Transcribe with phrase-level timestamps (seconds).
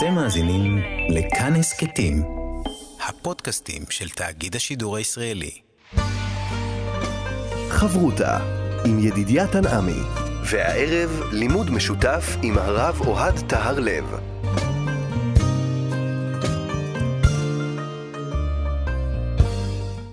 [0.00, 0.78] אתם מאזינים
[1.08, 2.22] לכאן הסכתים,
[3.08, 5.50] הפודקאסטים של תאגיד השידור הישראלי.
[7.68, 8.38] חברותה
[8.84, 10.00] עם ידידיה תנעמי,
[10.44, 14.04] והערב לימוד משותף עם הרב אוהד טהר לב.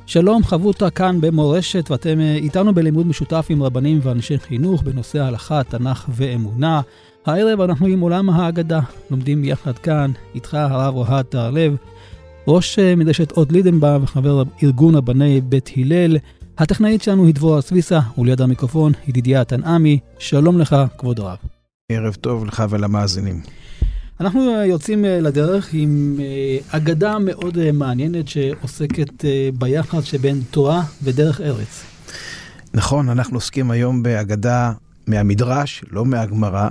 [0.06, 5.64] שלום, חברותה כאן במורשת, ואתם אה, איתנו בלימוד משותף עם רבנים ואנשי חינוך בנושא הלכה,
[5.64, 6.82] תנ"ך ואמונה.
[7.28, 8.80] הערב אנחנו עם עולם ההגדה,
[9.12, 11.76] לומדים יחד כאן, איתך הרב אוהד תהרלב,
[12.48, 16.18] ראש אה, מדרשת עוד לידנבאום וחבר ארגון הבני בית הלל.
[16.58, 20.00] הטכנאית שלנו היא דבורה סוויסה, וליד המיקרופון ידידיה תנעמי.
[20.20, 21.38] שלום לך, כבוד הרב.
[21.92, 23.42] ערב טוב לך ולמאזינים.
[24.20, 26.20] אנחנו אה, יוצאים אה, לדרך עם
[26.72, 29.26] אגדה מאוד מעניינת שעוסקת
[29.58, 31.84] ביחס שבין תורה ודרך ארץ.
[32.74, 34.72] נכון, אנחנו עוסקים היום באגדה
[35.08, 36.70] מהמדרש, לא מהגמרא,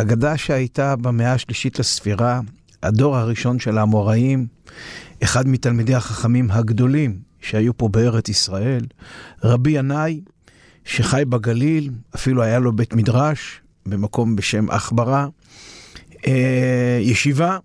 [0.00, 2.40] אגדה שהייתה במאה השלישית לספירה,
[2.82, 4.46] הדור הראשון של האמוראים,
[5.22, 8.84] אחד מתלמידי החכמים הגדולים שהיו פה בארץ ישראל,
[9.44, 10.20] רבי ינאי,
[10.84, 15.28] שחי בגליל, אפילו היה לו בית מדרש במקום בשם עכברה,
[16.26, 17.58] אה, ישיבה,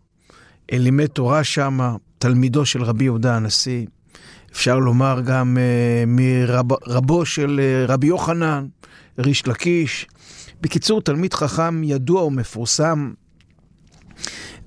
[0.72, 3.86] אה, לימד תורה שם, תלמידו של רבי יהודה הנשיא,
[4.52, 8.68] אפשר לומר גם אה, מרבו של רבי יוחנן,
[9.20, 10.08] ריש לקיש,
[10.62, 13.14] בקיצור, תלמיד חכם ידוע ומפורסם,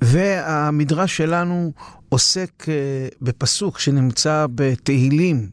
[0.00, 1.72] והמדרש שלנו
[2.08, 2.74] עוסק אה,
[3.22, 5.48] בפסוק שנמצא בתהילים,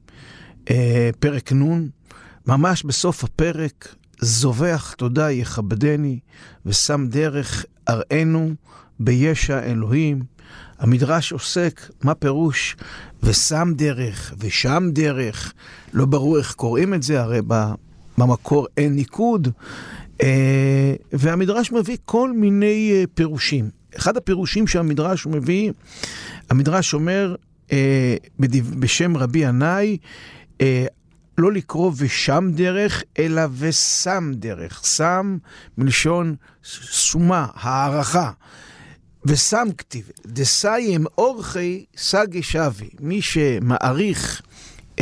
[0.70, 1.90] אה, פרק נ',
[2.48, 6.20] ממש בסוף הפרק, זובח תודה יכבדני,
[6.66, 8.54] ושם דרך אראנו
[9.00, 10.24] בישע אלוהים.
[10.80, 12.76] המדרש עוסק, מה פירוש
[13.24, 15.54] ושם דרך ושם דרך,
[15.94, 17.40] לא ברור איך קוראים את זה, הרי
[18.18, 19.48] במקור אין ניקוד,
[21.14, 23.70] והמדרש מביא כל מיני אה, פירושים.
[23.98, 25.72] אחד הפירושים שהמדרש מביא,
[26.50, 27.36] המדרש אומר
[27.72, 28.16] אה,
[28.80, 29.98] בשם רבי ינאי,
[31.38, 34.86] לא לקרוא ושם דרך, אלא ושם דרך.
[34.86, 35.38] שם
[35.78, 38.32] מלשון סומה, הערכה.
[39.26, 42.90] ושם כתיב, דסיים אורחי סגי שבי.
[43.00, 44.42] מי שמעריך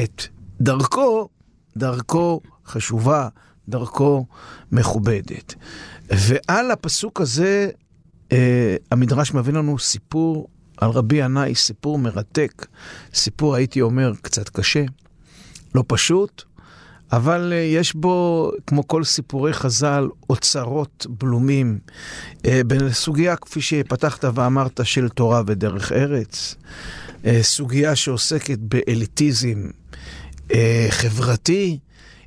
[0.03, 0.23] את
[0.61, 1.29] דרכו,
[1.77, 3.27] דרכו חשובה,
[3.69, 4.25] דרכו
[4.71, 5.55] מכובדת.
[6.09, 7.69] ועל הפסוק הזה,
[8.31, 10.47] אה, המדרש מביא לנו סיפור
[10.77, 12.65] על רבי ינאי, סיפור מרתק,
[13.13, 14.83] סיפור, הייתי אומר, קצת קשה,
[15.75, 16.43] לא פשוט,
[17.11, 21.79] אבל אה, יש בו, כמו כל סיפורי חז"ל, אוצרות בלומים.
[22.45, 26.55] אה, בסוגיה, כפי שפתחת ואמרת, של תורה ודרך ארץ,
[27.25, 29.69] אה, סוגיה שעוסקת באליטיזם
[30.53, 31.79] אה, חברתי,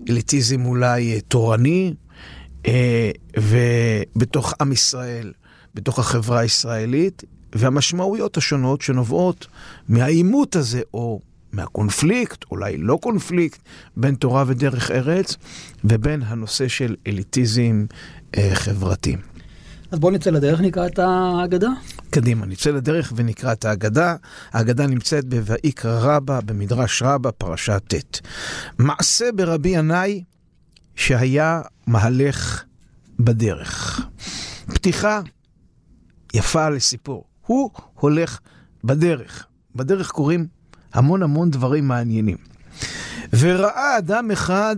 [0.09, 1.95] אליטיזם אולי אה, תורני,
[2.67, 5.33] אה, ובתוך עם ישראל,
[5.75, 7.25] בתוך החברה הישראלית,
[7.55, 9.47] והמשמעויות השונות שנובעות
[9.89, 11.21] מהעימות הזה, או
[11.53, 13.61] מהקונפליקט, אולי לא קונפליקט,
[13.97, 15.37] בין תורה ודרך ארץ,
[15.85, 17.87] ובין הנושא של אליטיזם
[18.37, 19.17] אה, חברתי.
[19.93, 21.69] אז בואו נצא לדרך, נקרא את ההגדה.
[22.11, 24.17] קדימה, נצא לדרך ונקרא את ההגדה.
[24.53, 28.21] ההגדה נמצאת בויקרא רבה, במדרש רבה, פרשה ט'.
[28.79, 30.25] מעשה ברבי ינאי
[30.97, 32.65] שהיה מהלך
[33.19, 34.01] בדרך.
[34.67, 35.21] פתיחה
[36.35, 37.25] יפה לסיפור.
[37.47, 38.39] הוא הולך
[38.85, 39.47] בדרך.
[39.75, 40.47] בדרך קורים
[40.93, 42.37] המון המון דברים מעניינים.
[43.39, 44.77] וראה אדם אחד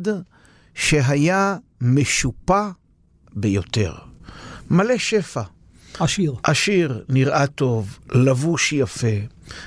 [0.75, 2.71] שהיה משופע
[3.37, 4.14] ביותר.
[4.75, 5.43] מלא שפע.
[5.99, 6.35] עשיר.
[6.43, 9.17] עשיר, נראה טוב, לבוש יפה.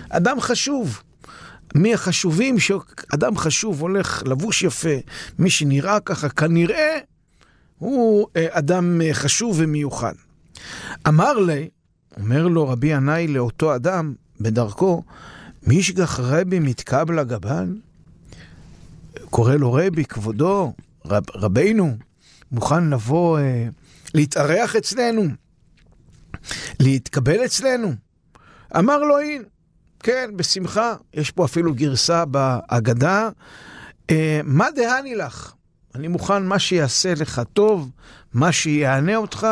[0.09, 1.01] אדם חשוב.
[1.75, 4.95] מי החשובים שאדם חשוב הולך לבוש יפה,
[5.39, 6.97] מי שנראה ככה, כנראה
[7.77, 10.13] הוא אה, אדם אה, חשוב ומיוחד.
[11.07, 11.69] אמר לי,
[12.19, 15.03] אומר לו רבי ינאי לאותו אדם בדרכו,
[15.63, 17.73] מישגח רבי מתקבלה גבן?
[19.29, 20.73] קורא לו רבי, כבודו,
[21.05, 21.97] רב, רבינו,
[22.51, 23.67] מוכן לבוא אה,
[24.13, 25.23] להתארח אצלנו,
[26.79, 27.93] להתקבל אצלנו.
[28.77, 29.43] אמר לו, הנה,
[29.99, 33.29] כן, בשמחה, יש פה אפילו גרסה בהגדה.
[34.09, 35.53] אה, מה דהני לך?
[35.95, 37.91] אני מוכן, מה שיעשה לך טוב,
[38.33, 39.47] מה שיענה אותך,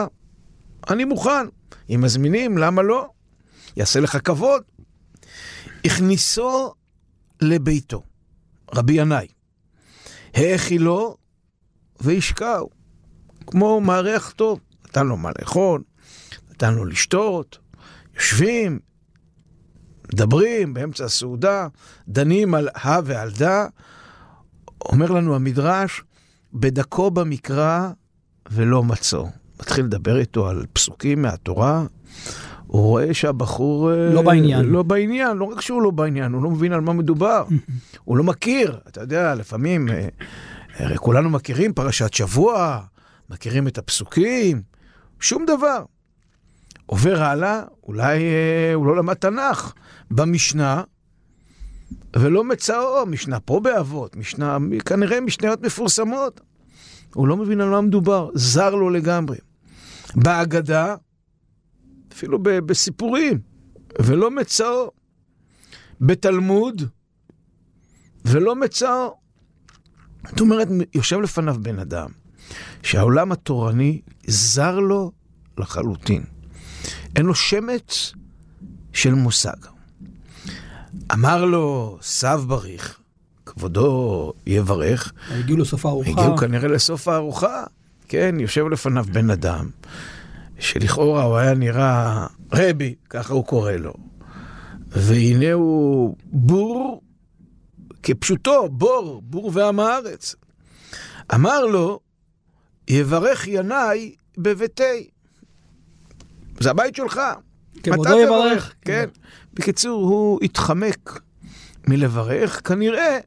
[0.89, 1.47] אני מוכן.
[1.89, 3.09] אם מזמינים, למה לא?
[3.77, 4.63] יעשה לך כבוד.
[5.85, 6.73] הכניסו
[7.41, 8.03] לביתו,
[8.73, 9.27] רבי ינאי.
[10.33, 11.17] האכילו
[11.99, 12.74] והשקעו.
[13.47, 14.59] כמו מארח טוב.
[14.87, 15.83] נתן לו מה לאכול,
[16.51, 17.57] נתן לו לשתות,
[18.15, 18.79] יושבים,
[20.13, 21.67] מדברים באמצע הסעודה,
[22.07, 23.65] דנים על הא ועל דא.
[24.85, 26.01] אומר לנו המדרש,
[26.53, 27.89] בדקו במקרא
[28.51, 29.29] ולא מצאו.
[29.59, 31.85] מתחיל לדבר איתו על פסוקים מהתורה,
[32.67, 33.91] הוא רואה שהבחור...
[33.91, 34.65] אה, לא בעניין.
[34.65, 37.45] לא בעניין, לא רק שהוא לא בעניין, הוא לא מבין על מה מדובר.
[38.03, 40.07] הוא לא מכיר, אתה יודע, לפעמים, אה,
[40.79, 42.81] הרי כולנו מכירים פרשת שבוע,
[43.29, 44.61] מכירים את הפסוקים,
[45.19, 45.83] שום דבר.
[46.85, 49.73] עובר הלאה, אולי אה, הוא לא למד תנ"ך.
[50.11, 50.83] במשנה,
[52.15, 56.41] ולא מצאו, משנה פה באבות, משנה, כנראה משניות מפורסמות.
[57.13, 59.37] הוא לא מבין על מה מדובר, זר לו לגמרי.
[60.15, 60.95] בהגדה,
[62.13, 63.39] אפילו ב- בסיפורים,
[64.01, 64.91] ולא מצאו.
[66.01, 66.81] בתלמוד,
[68.25, 69.17] ולא מצאו.
[70.29, 72.09] זאת אומרת, יושב לפניו בן אדם,
[72.83, 75.11] שהעולם התורני זר לו
[75.57, 76.23] לחלוטין.
[77.15, 78.13] אין לו שמץ
[78.93, 79.57] של מושג.
[81.13, 82.99] אמר לו, סב בריך,
[83.45, 85.13] כבודו יברך.
[85.31, 86.09] הגיעו לסוף הארוחה.
[86.09, 87.63] הגיעו כנראה לסוף הארוחה.
[88.07, 89.69] כן, יושב לפניו בן אדם,
[90.59, 93.93] שלכאורה הוא היה נראה רבי, ככה הוא קורא לו.
[94.87, 97.01] והנה הוא בור,
[98.03, 100.35] כפשוטו, בור, בור ועם הארץ.
[101.33, 101.99] אמר לו,
[102.87, 105.09] יברך ינאי בביתי.
[106.59, 107.21] זה הבית שלך.
[107.83, 108.73] כבודו מתי יברך.
[108.81, 109.09] כן.
[109.53, 111.19] בקיצור, הוא התחמק
[111.87, 113.19] מלברך, כנראה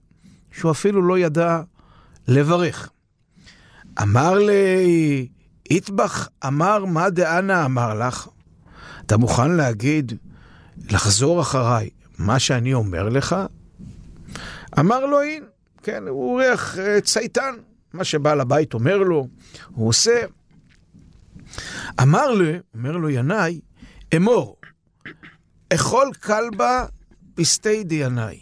[0.52, 1.60] שהוא אפילו לא ידע
[2.28, 2.90] לברך.
[4.02, 5.28] אמר לי,
[5.70, 8.28] איטבח אמר מה דאנה אמר לך?
[9.06, 10.12] אתה מוכן להגיד,
[10.90, 13.36] לחזור אחריי, מה שאני אומר לך?
[14.78, 15.44] אמר לו, אין,
[15.82, 17.54] כן, הוא אורח אה, צייתן,
[17.92, 19.28] מה שבעל הבית אומר לו,
[19.68, 20.20] הוא עושה.
[22.02, 23.60] אמר לי, אומר לו ינאי,
[24.16, 24.56] אמור,
[25.74, 26.86] אכול כלבה
[27.34, 28.40] פסטי דינאי.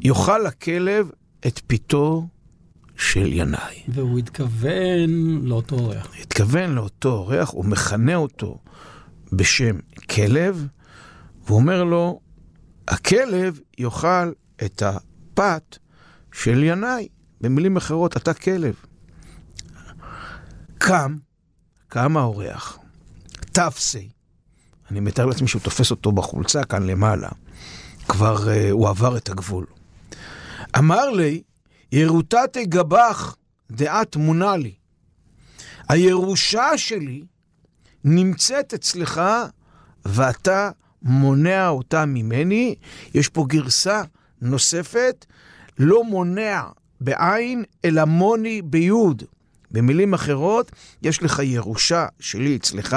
[0.00, 1.10] יאכל הכלב
[1.46, 2.28] את פיתו
[2.96, 3.82] של ינאי.
[3.88, 6.14] והוא התכוון לאותו אורח.
[6.20, 8.58] התכוון לאותו אורח, הוא מכנה אותו
[9.32, 9.78] בשם
[10.10, 10.66] כלב,
[11.46, 12.20] והוא אומר לו,
[12.88, 14.32] הכלב יאכל
[14.64, 15.78] את הפת
[16.32, 17.08] של ינאי.
[17.40, 18.74] במילים אחרות, אתה כלב.
[20.88, 21.16] קם,
[21.88, 22.78] קם האורח,
[23.52, 24.08] תפסי.
[24.90, 27.28] אני מתאר לעצמי שהוא תופס אותו בחולצה כאן למעלה.
[28.08, 29.66] כבר uh, הוא עבר את הגבול.
[30.78, 31.42] אמר לי,
[31.92, 33.36] ירותתי גבך
[33.70, 34.74] דעת מונה לי.
[35.88, 37.24] הירושה שלי
[38.04, 39.20] נמצאת אצלך
[40.04, 40.70] ואתה
[41.02, 42.74] מונע אותה ממני.
[43.14, 44.02] יש פה גרסה
[44.40, 45.26] נוספת,
[45.78, 46.62] לא מונע
[47.00, 49.22] בעין, אלא מוני ביוד.
[49.70, 50.72] במילים אחרות,
[51.02, 52.96] יש לך ירושה שלי אצלך,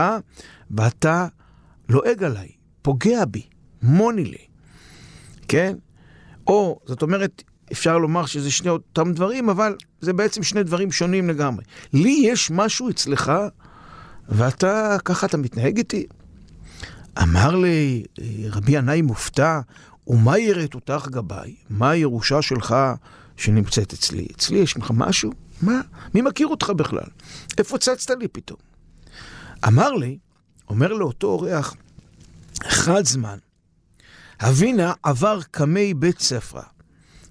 [0.71, 1.27] ואתה
[1.89, 2.49] לועג עליי,
[2.81, 3.43] פוגע בי,
[3.81, 4.45] מוני לי,
[5.47, 5.75] כן?
[6.47, 11.29] או, זאת אומרת, אפשר לומר שזה שני אותם דברים, אבל זה בעצם שני דברים שונים
[11.29, 11.63] לגמרי.
[11.93, 13.31] לי יש משהו אצלך,
[14.29, 16.05] ואתה, ככה אתה מתנהג איתי?
[17.21, 18.03] אמר לי
[18.51, 19.59] רבי ינאי מופתע,
[20.07, 21.55] ומה יראת אותך גבאי?
[21.69, 22.75] מה הירושה שלך
[23.37, 24.27] שנמצאת אצלי?
[24.35, 25.31] אצלי יש לך משהו?
[25.61, 25.81] מה?
[26.13, 27.09] מי מכיר אותך בכלל?
[27.57, 28.59] איפה צצת לי פתאום?
[29.67, 30.17] אמר לי,
[30.69, 31.75] אומר לאותו אורח,
[32.61, 33.37] אחד זמן,
[34.39, 36.63] אבינה עבר קמי בית ספרה.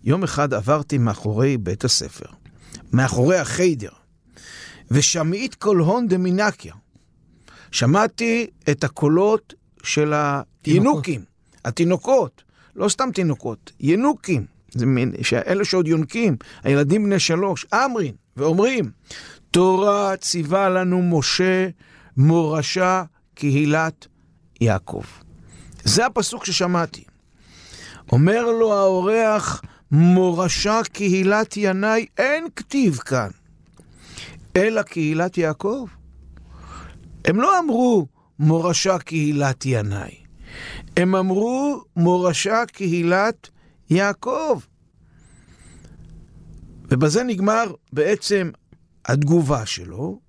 [0.04, 2.26] יום אחד עברתי מאחורי בית הספר,
[2.92, 3.90] מאחורי החיידר,
[4.90, 6.74] ושמעית כל הון דמינקיה.
[7.70, 10.12] שמעתי את הקולות של
[10.64, 11.24] הינוקים,
[11.64, 12.42] התינוקות,
[12.76, 15.12] לא סתם תינוקות, ינוקים, זה מין,
[15.46, 18.90] אלה שעוד יונקים, הילדים בני שלוש, אמרין, ואומרים,
[19.50, 21.68] תורה ציווה לנו משה
[22.16, 23.02] מורשה
[23.34, 24.06] קהילת
[24.60, 25.02] יעקב.
[25.84, 27.04] זה הפסוק ששמעתי.
[28.12, 33.28] אומר לו האורח, מורשה קהילת ינאי, אין כתיב כאן,
[34.56, 35.86] אלא קהילת יעקב.
[37.24, 38.06] הם לא אמרו
[38.38, 40.14] מורשה קהילת ינאי,
[40.96, 43.48] הם אמרו מורשה קהילת
[43.90, 44.60] יעקב.
[46.90, 48.50] ובזה נגמר בעצם
[49.04, 50.20] התגובה שלו.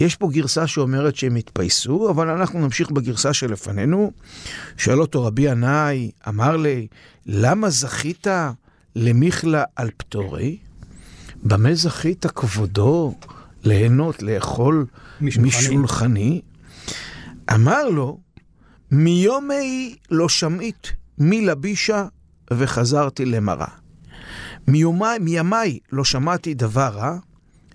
[0.00, 4.12] יש פה גרסה שאומרת שהם התפייסו, אבל אנחנו נמשיך בגרסה שלפנינו.
[4.76, 6.86] שואל אותו רבי ינאי, אמר לי,
[7.26, 8.26] למה זכית
[8.96, 10.58] למיכלה על פטורי?
[11.42, 13.14] במה זכית כבודו
[13.64, 14.86] ליהנות, לאכול
[15.20, 15.48] משולחני.
[15.48, 16.40] משולחני?
[17.54, 18.20] אמר לו,
[18.90, 22.06] מיומי לא שמעית מי לבישה
[22.58, 23.66] וחזרתי למראה.
[24.68, 27.18] מיומי, מימיי לא שמעתי דבר רע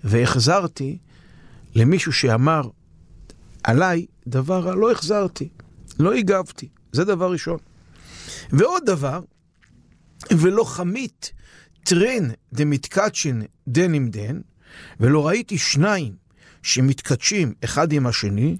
[0.04, 0.98] והחזרתי
[1.74, 2.62] למישהו שאמר
[3.64, 5.48] עליי דבר רע, לא החזרתי,
[5.98, 6.68] לא הגבתי.
[6.92, 7.58] זה דבר ראשון.
[8.52, 9.20] ועוד דבר,
[10.30, 11.32] ולא חמית
[11.84, 14.40] טרן דמתקדשן דן עם דן,
[15.00, 16.12] ולא ראיתי שניים
[16.62, 18.56] שמתקדשים אחד עם השני,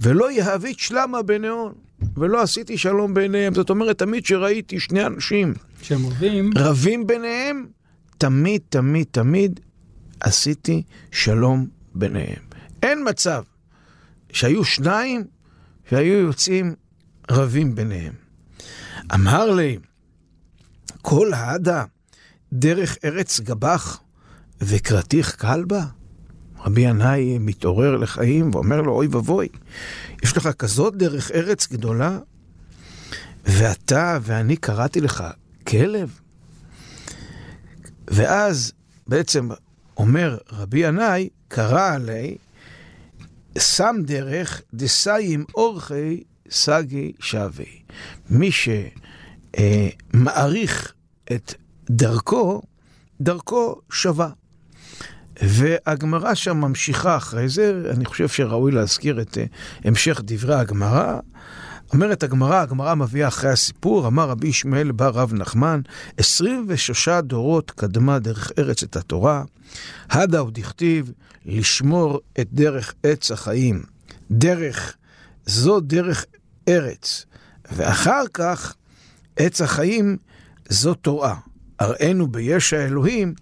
[0.00, 1.72] ולא יהבית שלמה ביניהם,
[2.16, 3.54] ולא עשיתי שלום ביניהם.
[3.54, 7.66] זאת אומרת, תמיד שראיתי שני אנשים שהם רבים, רבים ביניהם,
[8.18, 9.60] תמיד, תמיד, תמיד
[10.20, 12.42] עשיתי שלום ביניהם.
[12.82, 13.42] אין מצב
[14.32, 15.24] שהיו שניים
[15.90, 16.74] שהיו יוצאים
[17.30, 18.12] רבים ביניהם.
[19.14, 19.78] אמר לי,
[21.02, 21.84] כל העדה
[22.52, 23.98] דרך ארץ גבך
[24.60, 25.84] וקראתיך קל בה?
[26.66, 29.48] רבי ינאי מתעורר לחיים ואומר לו, אוי ואבוי,
[30.24, 32.18] יש לך כזאת דרך ארץ גדולה,
[33.44, 35.24] ואתה ואני קראתי לך
[35.66, 36.20] כלב?
[38.08, 38.72] ואז
[39.06, 39.48] בעצם
[39.96, 42.36] אומר רבי ינאי, קרא עלי,
[43.58, 47.82] שם דרך דסיים אורחי סגי שבי.
[48.30, 48.50] מי
[50.12, 50.92] שמעריך
[51.32, 51.54] את
[51.90, 52.62] דרכו,
[53.20, 54.30] דרכו שווה.
[55.42, 59.38] והגמרא שם ממשיכה אחרי זה, אני חושב שראוי להזכיר את
[59.84, 61.18] המשך דברי הגמרא.
[61.92, 65.80] אומרת הגמרא, הגמרא מביאה אחרי הסיפור, אמר רבי ישמעאל בר רב נחמן,
[66.16, 69.44] 26 דורות קדמה דרך ארץ את התורה,
[70.10, 71.12] הדה עוד הכתיב,
[71.46, 73.82] לשמור את דרך עץ החיים.
[74.30, 74.96] דרך,
[75.46, 76.24] זו דרך
[76.68, 77.26] ארץ.
[77.72, 78.74] ואחר כך,
[79.36, 80.16] עץ החיים
[80.68, 81.34] זו תורה.
[81.78, 83.34] הראינו ביש האלוהים,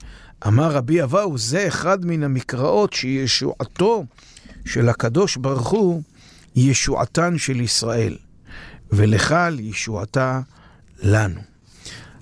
[0.46, 4.04] אמר רבי אבאו, זה אחד מן המקראות שישועתו
[4.66, 6.02] של הקדוש ברוך הוא,
[6.56, 8.16] ישועתן של ישראל.
[8.92, 10.40] ולך על ישועתה
[11.02, 11.40] לנו.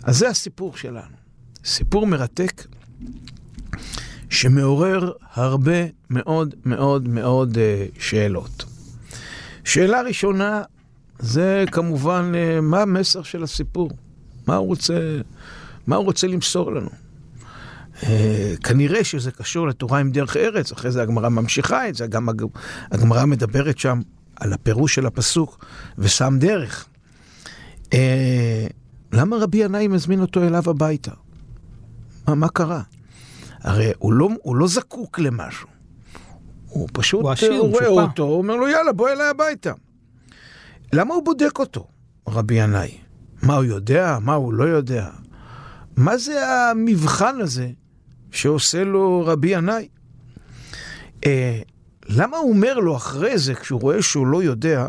[0.02, 1.16] אז זה הסיפור שלנו.
[1.64, 2.66] סיפור מרתק,
[4.30, 8.64] שמעורר הרבה מאוד מאוד מאוד uh, שאלות.
[9.64, 10.62] שאלה ראשונה,
[11.18, 13.90] זה כמובן, uh, מה המסר של הסיפור?
[14.46, 15.20] מה הוא רוצה,
[15.86, 16.90] מה הוא רוצה למסור לנו?
[18.02, 18.04] Uh,
[18.64, 22.28] כנראה שזה קשור לתורה עם דרך ארץ, אחרי זה הגמרא ממשיכה את זה, גם
[22.90, 24.00] הגמרא מדברת שם
[24.36, 25.64] על הפירוש של הפסוק,
[25.98, 26.86] ושם דרך.
[27.92, 28.66] אה,
[29.12, 31.10] למה רבי ינאי מזמין אותו אליו הביתה?
[32.28, 32.82] מה, מה קרה?
[33.60, 35.68] הרי הוא לא, הוא לא זקוק למשהו.
[36.68, 38.02] הוא פשוט הוא עשיר, רואה משופע.
[38.02, 39.72] אותו, הוא אומר לו, יאללה, בוא אליי הביתה.
[40.92, 41.86] למה הוא בודק אותו,
[42.28, 42.98] רבי ינאי?
[43.42, 44.18] מה הוא יודע?
[44.20, 45.08] מה הוא לא יודע?
[45.96, 47.68] מה זה המבחן הזה
[48.32, 49.88] שעושה לו רבי ינאי?
[51.26, 51.60] אה,
[52.08, 54.88] למה הוא אומר לו אחרי זה, כשהוא רואה שהוא לא יודע,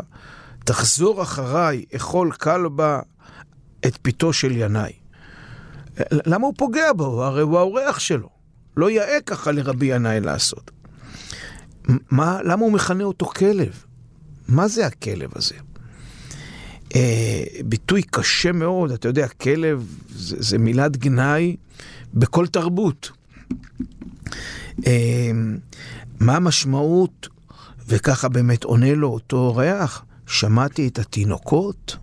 [0.64, 3.00] תחזור אחריי, אכול כלבה
[3.86, 4.92] את פיתו של ינאי?
[6.10, 7.24] למה הוא פוגע בו?
[7.24, 8.28] הרי הוא האורח שלו.
[8.76, 10.70] לא יאה ככה לרבי ינאי לעשות.
[12.10, 13.84] מה, למה הוא מכנה אותו כלב?
[14.48, 15.54] מה זה הכלב הזה?
[16.96, 21.56] אה, ביטוי קשה מאוד, אתה יודע, כלב זה, זה מילת גנאי
[22.14, 23.10] בכל תרבות.
[24.86, 25.30] אה,
[26.20, 27.28] מה המשמעות,
[27.88, 31.96] וככה באמת עונה לו אותו אורח, שמעתי את התינוקות,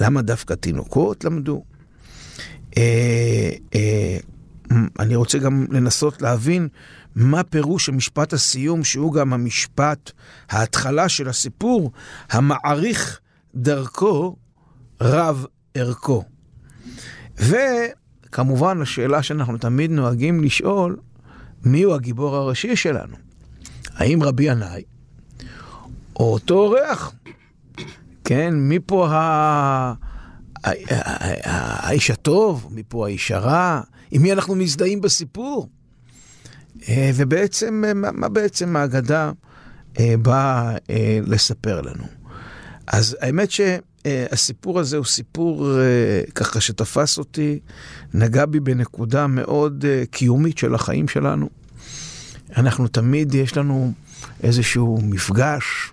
[0.00, 1.64] למה דווקא תינוקות למדו?
[2.76, 4.18] אה, אה,
[4.98, 6.68] אני רוצה גם לנסות להבין
[7.14, 10.10] מה פירוש המשפט הסיום, שהוא גם המשפט,
[10.50, 11.92] ההתחלה של הסיפור,
[12.30, 13.20] המעריך
[13.54, 14.36] דרכו
[15.00, 16.24] רב ערכו.
[18.34, 20.96] וכמובן, השאלה שאנחנו תמיד נוהגים לשאול,
[21.64, 23.16] מיהו הגיבור הראשי שלנו?
[23.94, 24.82] האם רבי ינאי,
[26.16, 27.12] או אותו אורח?
[28.24, 29.94] כן, מי פה ה...
[31.44, 35.68] האיש הטוב, מי פה האיש הרע, עם מי אנחנו מזדהים בסיפור.
[36.90, 39.32] ובעצם, מה, מה בעצם ההגדה
[39.98, 40.76] באה
[41.26, 42.04] לספר לנו?
[42.86, 43.50] אז האמת
[44.06, 45.68] שהסיפור הזה הוא סיפור
[46.34, 47.58] ככה שתפס אותי,
[48.14, 51.48] נגע בי בנקודה מאוד קיומית של החיים שלנו.
[52.56, 53.92] אנחנו תמיד, יש לנו
[54.42, 55.92] איזשהו מפגש,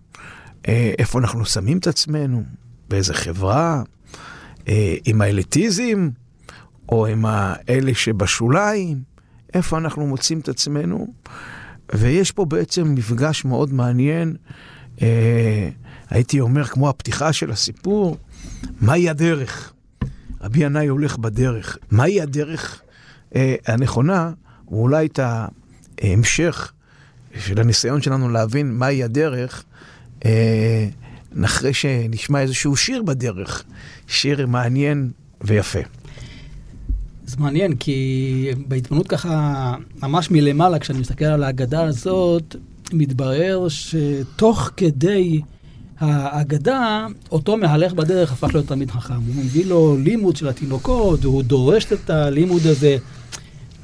[0.68, 2.44] איפה אנחנו שמים את עצמנו,
[2.89, 3.84] באיזה חברה,
[5.06, 6.10] עם האליטיזם,
[6.89, 9.01] או עם האלה שבשוליים,
[9.53, 11.08] איפה אנחנו מוצאים את עצמנו.
[11.96, 14.36] ויש פה בעצם מפגש מאוד מעניין,
[16.12, 18.18] הייתי אומר, כמו הפתיחה של הסיפור,
[18.82, 19.74] מהי הדרך?
[20.41, 21.77] רבי ינאי הולך בדרך.
[21.91, 22.82] מהי הדרך
[23.68, 24.32] הנכונה?
[24.72, 25.20] ואולי את
[26.01, 26.72] ההמשך
[27.39, 29.63] של הניסיון שלנו להבין מהי הדרך,
[31.46, 33.63] אחרי שנשמע איזשהו שיר בדרך,
[34.08, 35.80] שיר מעניין ויפה.
[37.25, 42.56] זה מעניין, כי בהתבוננות ככה, ממש מלמעלה, כשאני מסתכל על ההגדה הזאת,
[42.94, 45.41] מתברר שתוך כדי
[46.01, 49.13] ההגדה, אותו מהלך בדרך הפך להיות תלמיד חכם.
[49.13, 52.98] הוא מביא לו לימוד של התינוקות, והוא דורש את הלימוד הזה.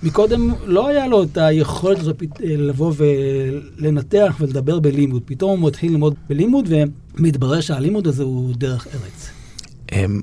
[0.04, 5.22] מקודם לא היה לו את היכולת הזאת לבוא ולנתח ולדבר בלימוד.
[5.26, 6.70] פתאום הוא מתחיל ללמוד בלימוד,
[7.18, 9.30] ומתברר שהלימוד הזה הוא דרך ארץ.
[9.92, 10.22] אמ,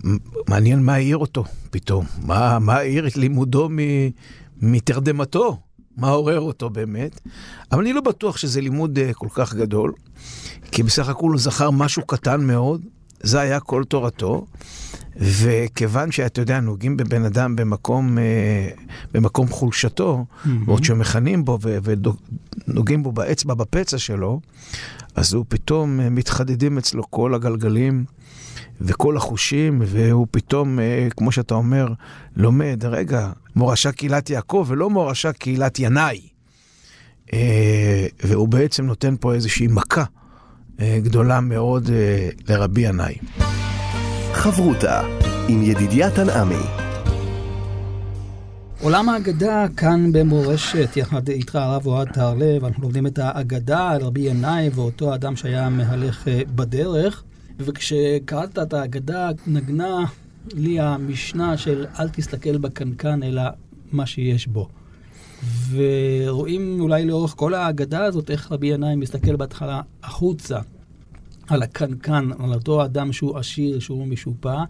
[0.48, 3.68] מעניין מה העיר אותו פתאום, מה, מה העיר את לימודו
[4.62, 5.58] מתרדמתו,
[5.96, 7.20] מה עורר אותו באמת.
[7.72, 9.92] אבל אני לא בטוח שזה לימוד אה, כל כך גדול,
[10.70, 12.82] כי בסך הכול הוא זכר משהו קטן מאוד,
[13.22, 14.46] זה היה כל תורתו.
[15.16, 18.68] וכיוון שאתה יודע, נוגעים בבן אדם במקום, אה,
[19.12, 20.48] במקום חולשתו, mm-hmm.
[20.66, 21.58] ועוד שמכנים בו
[22.68, 24.40] ונוגעים בו באצבע בפצע שלו,
[25.14, 28.04] אז הוא פתאום אה, מתחדדים אצלו כל הגלגלים
[28.80, 31.88] וכל החושים, והוא פתאום, אה, כמו שאתה אומר,
[32.36, 36.20] לומד, רגע, מורשה קהילת יעקב ולא מורשה קהילת ינאי.
[38.24, 40.04] והוא בעצם נותן פה איזושהי מכה
[40.80, 41.90] גדולה מאוד
[42.48, 43.14] לרבי ינאי.
[44.32, 45.02] חברותה
[45.48, 46.84] עם ידידיה תנעמי.
[48.80, 54.20] עולם האגדה כאן במורשת, יחד איתך הרב אוהד טהרלב, אנחנו לומדים את האגדה על רבי
[54.20, 57.24] ינאי ואותו אדם שהיה מהלך אה, בדרך.
[57.58, 60.04] וכשקראת את האגדה, נגנה
[60.54, 63.42] לי המשנה של אל תסתכל בקנקן אלא
[63.92, 64.68] מה שיש בו.
[65.70, 70.58] ורואים אולי לאורך כל האגדה הזאת איך רבי ינאי מסתכל בהתחלה החוצה,
[71.48, 74.62] על הקנקן, על אותו אדם שהוא עשיר, שהוא משופע,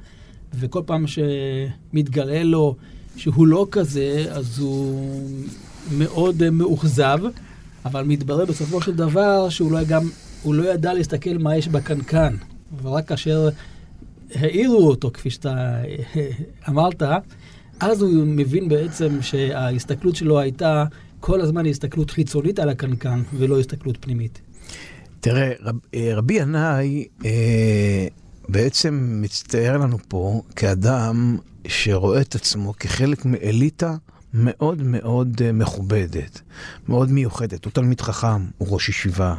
[0.54, 2.76] וכל פעם שמתגלה לו
[3.16, 5.22] שהוא לא כזה, אז הוא
[5.98, 7.18] מאוד מאוכזב,
[7.84, 10.02] אבל מתברר בסופו של דבר שהוא לא, גם,
[10.46, 12.36] לא ידע להסתכל מה יש בקנקן.
[12.82, 13.48] ורק כאשר
[14.34, 15.76] העירו אותו, כפי שאתה
[16.68, 17.02] אמרת,
[17.80, 20.84] אז הוא מבין בעצם שההסתכלות שלו הייתה
[21.20, 24.40] כל הזמן הסתכלות חיצונית על הקנקן, ולא הסתכלות פנימית.
[25.20, 28.06] תראה, רב, אה, רבי ינאי אה,
[28.48, 33.94] בעצם מצטייר לנו פה כאדם שרואה את עצמו כחלק מאליטה
[34.34, 36.40] מאוד מאוד אה, מכובדת,
[36.88, 37.64] מאוד מיוחדת.
[37.64, 39.34] הוא תלמיד חכם, הוא ראש ישיבה.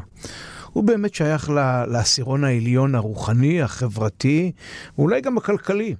[0.75, 1.49] הוא באמת שייך
[1.87, 4.51] לעשירון העליון הרוחני, החברתי,
[4.97, 5.95] ואולי גם הכלכלי.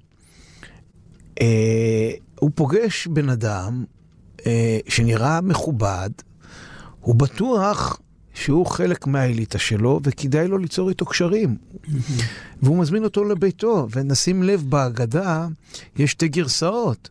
[1.40, 2.10] אה,
[2.40, 3.84] הוא פוגש בן אדם
[4.46, 6.10] אה, שנראה מכובד,
[7.00, 8.00] הוא בטוח
[8.34, 11.56] שהוא חלק מהאליטה שלו, וכדאי לו ליצור איתו קשרים.
[12.62, 15.46] והוא מזמין אותו לביתו, ונשים לב בהגדה,
[15.96, 17.10] יש שתי גרסאות.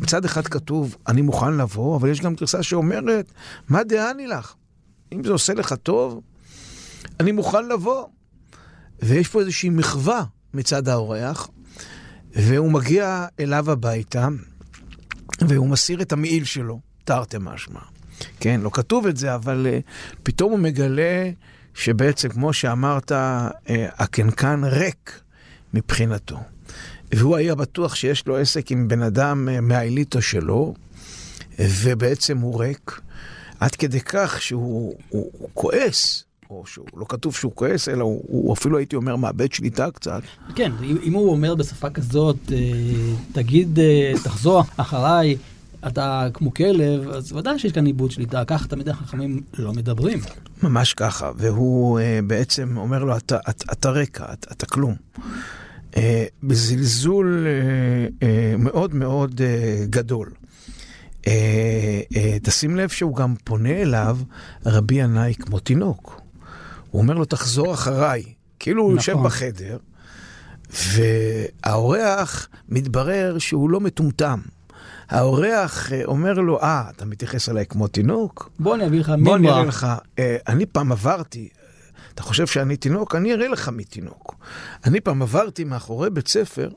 [0.00, 3.32] מצד אחד כתוב, אני מוכן לבוא, אבל יש גם גרסה שאומרת,
[3.68, 4.54] מה דעני לך?
[5.12, 6.20] אם זה עושה לך טוב,
[7.20, 8.06] אני מוכן לבוא.
[9.02, 11.48] ויש פה איזושהי מחווה מצד האורח,
[12.32, 14.28] והוא מגיע אליו הביתה,
[15.40, 17.80] והוא מסיר את המעיל שלו, תרתי משמע.
[18.40, 19.90] כן, לא כתוב את זה, אבל uh,
[20.22, 21.30] פתאום הוא מגלה
[21.74, 23.14] שבעצם, כמו שאמרת, uh,
[23.72, 25.20] הקנקן ריק
[25.74, 26.38] מבחינתו.
[27.12, 30.74] והוא היה בטוח שיש לו עסק עם בן אדם uh, מהאליטה שלו,
[31.58, 33.00] ובעצם הוא ריק,
[33.60, 36.24] עד כדי כך שהוא הוא, הוא כועס.
[36.52, 40.22] או שהוא לא כתוב שהוא כועס, אלא הוא, הוא אפילו הייתי אומר מאבד שליטה קצת.
[40.54, 42.36] כן, אם הוא אומר בשפה כזאת,
[43.32, 43.78] תגיד,
[44.24, 45.36] תחזור אחריי,
[45.86, 50.18] אתה כמו כלב, אז ודאי שיש כאן איבוד שליטה, ככה תמיד החכמים לא מדברים.
[50.62, 54.94] ממש ככה, והוא uh, בעצם אומר לו, אתה, אתה, אתה רקע, אתה, אתה כלום.
[56.42, 57.46] בזלזול
[58.58, 59.40] מאוד מאוד
[59.90, 60.30] גדול.
[62.42, 64.18] תשים לב שהוא גם פונה אליו,
[64.66, 66.21] רבי ינאי כמו תינוק.
[66.92, 68.22] הוא אומר לו, תחזור אחריי.
[68.58, 69.24] כאילו הוא יושב נכון.
[69.24, 69.78] בחדר,
[70.70, 74.40] והאורח מתברר שהוא לא מטומטם.
[75.08, 78.50] האורח אה, אומר לו, אה, אתה מתייחס אליי כמו תינוק?
[78.58, 79.24] בוא אני אביא לך מימרה.
[79.24, 79.86] בוא אני אראה לך,
[80.18, 81.48] אה, אני פעם עברתי,
[82.14, 83.14] אתה חושב שאני תינוק?
[83.14, 84.34] אני אראה לך מי תינוק.
[84.84, 86.70] אני פעם עברתי מאחורי בית ספר,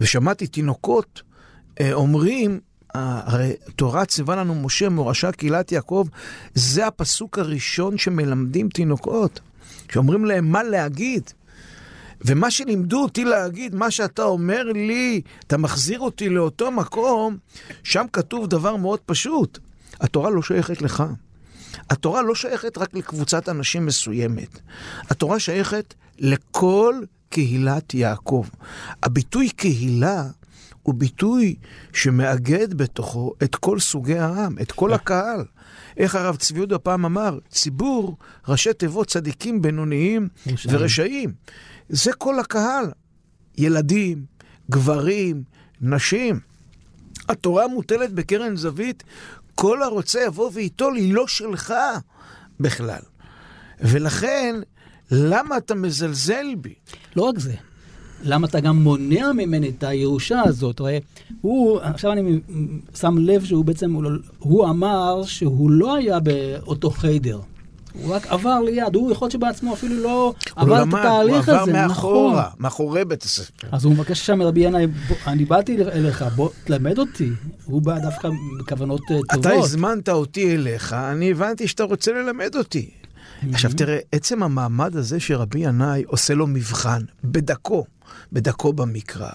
[0.00, 1.22] ושמעתי תינוקות
[1.80, 2.60] אה, אומרים,
[2.94, 6.06] הרי תורה ציווה לנו משה, מורשה קהילת יעקב,
[6.54, 9.40] זה הפסוק הראשון שמלמדים תינוקות,
[9.92, 11.30] שאומרים להם מה להגיד.
[12.20, 17.36] ומה שלימדו אותי להגיד, מה שאתה אומר לי, אתה מחזיר אותי לאותו מקום,
[17.82, 19.58] שם כתוב דבר מאוד פשוט.
[20.00, 21.04] התורה לא שייכת לך.
[21.90, 24.58] התורה לא שייכת רק לקבוצת אנשים מסוימת.
[25.10, 28.46] התורה שייכת לכל קהילת יעקב.
[29.02, 30.24] הביטוי קהילה
[30.84, 31.54] הוא ביטוי
[31.92, 35.44] שמאגד בתוכו את כל סוגי העם, את כל הקהל.
[35.96, 37.38] איך הרב צבי יהודה פעם אמר?
[37.48, 38.16] ציבור,
[38.48, 40.28] ראשי תיבות צדיקים, בינוניים
[40.68, 41.32] ורשעים.
[41.88, 42.90] זה כל הקהל.
[43.58, 44.24] ילדים,
[44.70, 45.42] גברים,
[45.80, 46.40] נשים.
[47.28, 49.02] התורה מוטלת בקרן זווית,
[49.54, 51.74] כל הרוצה יבוא וייטול, היא לא שלך
[52.60, 53.02] בכלל.
[53.80, 54.54] ולכן,
[55.10, 56.74] למה אתה מזלזל בי?
[57.16, 57.54] לא רק זה,
[58.24, 60.80] למה אתה גם מונע ממני את הירושה הזאת?
[60.80, 61.00] הרי
[61.40, 62.38] הוא, עכשיו אני
[62.94, 67.40] שם לב שהוא בעצם, הוא, לא- הוא אמר שהוא לא היה באותו חיידר.
[68.02, 71.60] הוא רק עבר ליד, הוא יכול להיות שבעצמו אפילו לא עבר את התהליך הזה.
[71.60, 72.52] הוא עבר מאחורה, נכון.
[72.58, 73.68] מאחורי בית הספר.
[73.72, 74.86] אז הוא מבקש שם מרבי ינאי,
[75.26, 77.30] אני באתי אליך, בוא תלמד אותי.
[77.64, 78.28] הוא בא דווקא
[78.60, 79.46] בכוונות אה, טובות.
[79.46, 82.90] אתה הזמנת אותי אליך, אני הבנתי שאתה רוצה ללמד אותי.
[83.52, 87.84] עכשיו תראה, עצם המעמד הזה שרבי ינאי עושה לו מבחן, בדקו,
[88.32, 89.30] בדקו במקרא.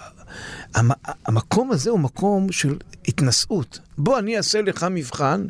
[0.74, 0.90] המ-
[1.26, 3.78] המקום הזה הוא מקום של התנשאות.
[3.98, 5.46] בוא, אני אעשה לך מבחן,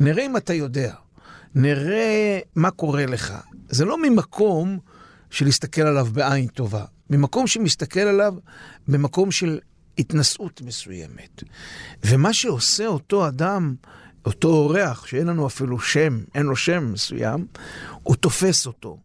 [0.00, 0.94] נראה אם אתה יודע.
[1.54, 3.34] נראה מה קורה לך.
[3.68, 4.78] זה לא ממקום
[5.30, 8.34] של להסתכל עליו בעין טובה, ממקום שמסתכל עליו
[8.88, 9.58] במקום של
[9.98, 11.42] התנשאות מסוימת.
[12.04, 13.74] ומה שעושה אותו אדם,
[14.26, 17.46] אותו אורח, שאין לנו אפילו שם, אין לו שם מסוים,
[18.02, 18.98] הוא תופס אותו,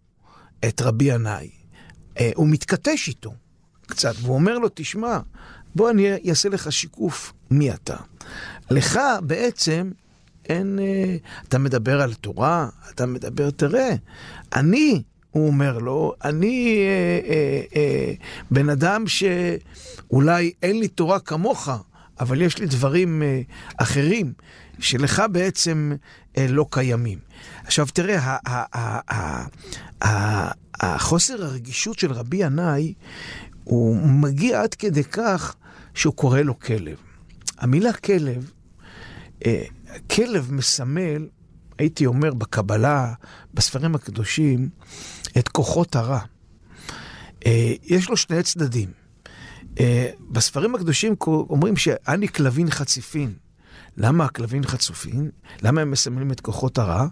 [0.68, 1.50] את רבי ינאי.
[2.20, 3.34] אה, הוא מתכתש איתו
[3.90, 5.20] קצת, והוא אומר לו, תשמע,
[5.76, 7.96] בוא אני אעשה לך שיקוף מי אתה.
[8.72, 9.92] לך בעצם
[10.50, 10.80] אין...
[10.80, 11.16] אה,
[11.48, 13.90] אתה מדבר על תורה, אתה מדבר, תראה,
[14.56, 18.14] אני, הוא אומר לו, אני אה, אה, אה,
[18.52, 21.70] בן אדם שאולי אין לי תורה כמוך,
[22.20, 23.42] אבל יש לי דברים אה,
[23.78, 24.34] אחרים
[24.80, 25.92] שלך בעצם
[26.38, 27.20] אה, לא קיימים.
[27.64, 29.48] עכשיו תראה, ה- ה- ה- ה-
[30.08, 32.94] ה- החוסר הרגישות של רבי ינאי,
[33.70, 35.56] הוא מגיע עד כדי כך
[35.94, 36.98] שהוא קורא לו כלב.
[37.58, 38.52] המילה כלב,
[39.46, 39.64] אה,
[40.12, 41.28] כלב מסמל,
[41.78, 43.14] הייתי אומר בקבלה,
[43.54, 44.70] בספרים הקדושים,
[45.38, 46.20] את כוחות הרע.
[47.46, 48.92] אה, יש לו שני צדדים.
[49.80, 53.34] אה, בספרים הקדושים אומרים שאני כלבין חציפין.
[53.98, 55.32] למה הכלבים חצופים?
[55.62, 57.08] למה הם מסמלים את כוחות הרע?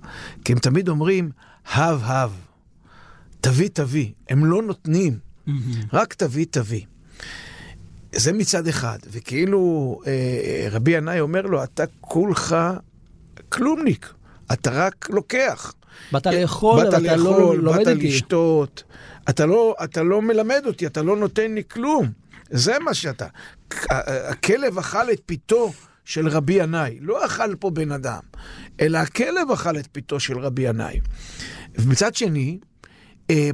[0.46, 1.32] כי הם תמיד אומרים,
[1.74, 2.32] הב הב,
[3.42, 4.12] תביא תביא.
[4.30, 5.20] הם לא נותנים,
[5.94, 6.82] רק תביא תביא.
[8.16, 12.56] זה מצד אחד, וכאילו אה, רבי ינאי אומר לו, אתה כולך
[13.50, 14.14] כלומניק,
[14.54, 15.74] אתה רק לוקח.
[16.12, 18.08] באת לאכול, באת אבל אתה לא לאכול, לומד באת איתי.
[18.08, 18.84] לשתות,
[19.30, 22.12] אתה לא, אתה לא מלמד אותי, אתה לא נותן לי כלום.
[22.50, 23.28] זה מה שאתה.
[24.30, 25.74] הכלב אכל את פיתו
[26.06, 28.20] של רבי ינאי, לא אכל פה בן אדם,
[28.80, 31.00] אלא הכלב אכל את פיתו של רבי ינאי.
[31.76, 32.67] ומצד שני, אה,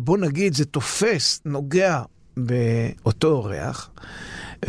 [0.02, 2.02] בוא נגיד, זה תופס, נוגע
[2.38, 3.90] באותו אורח,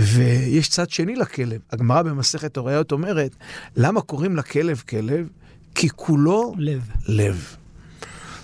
[0.00, 1.60] ויש צד שני לכלב.
[1.72, 3.36] הגמרא במסכת הוריות אומרת,
[3.76, 5.28] למה קוראים לכלב כלב?
[5.74, 6.90] כי כולו לב.
[7.06, 7.56] לב.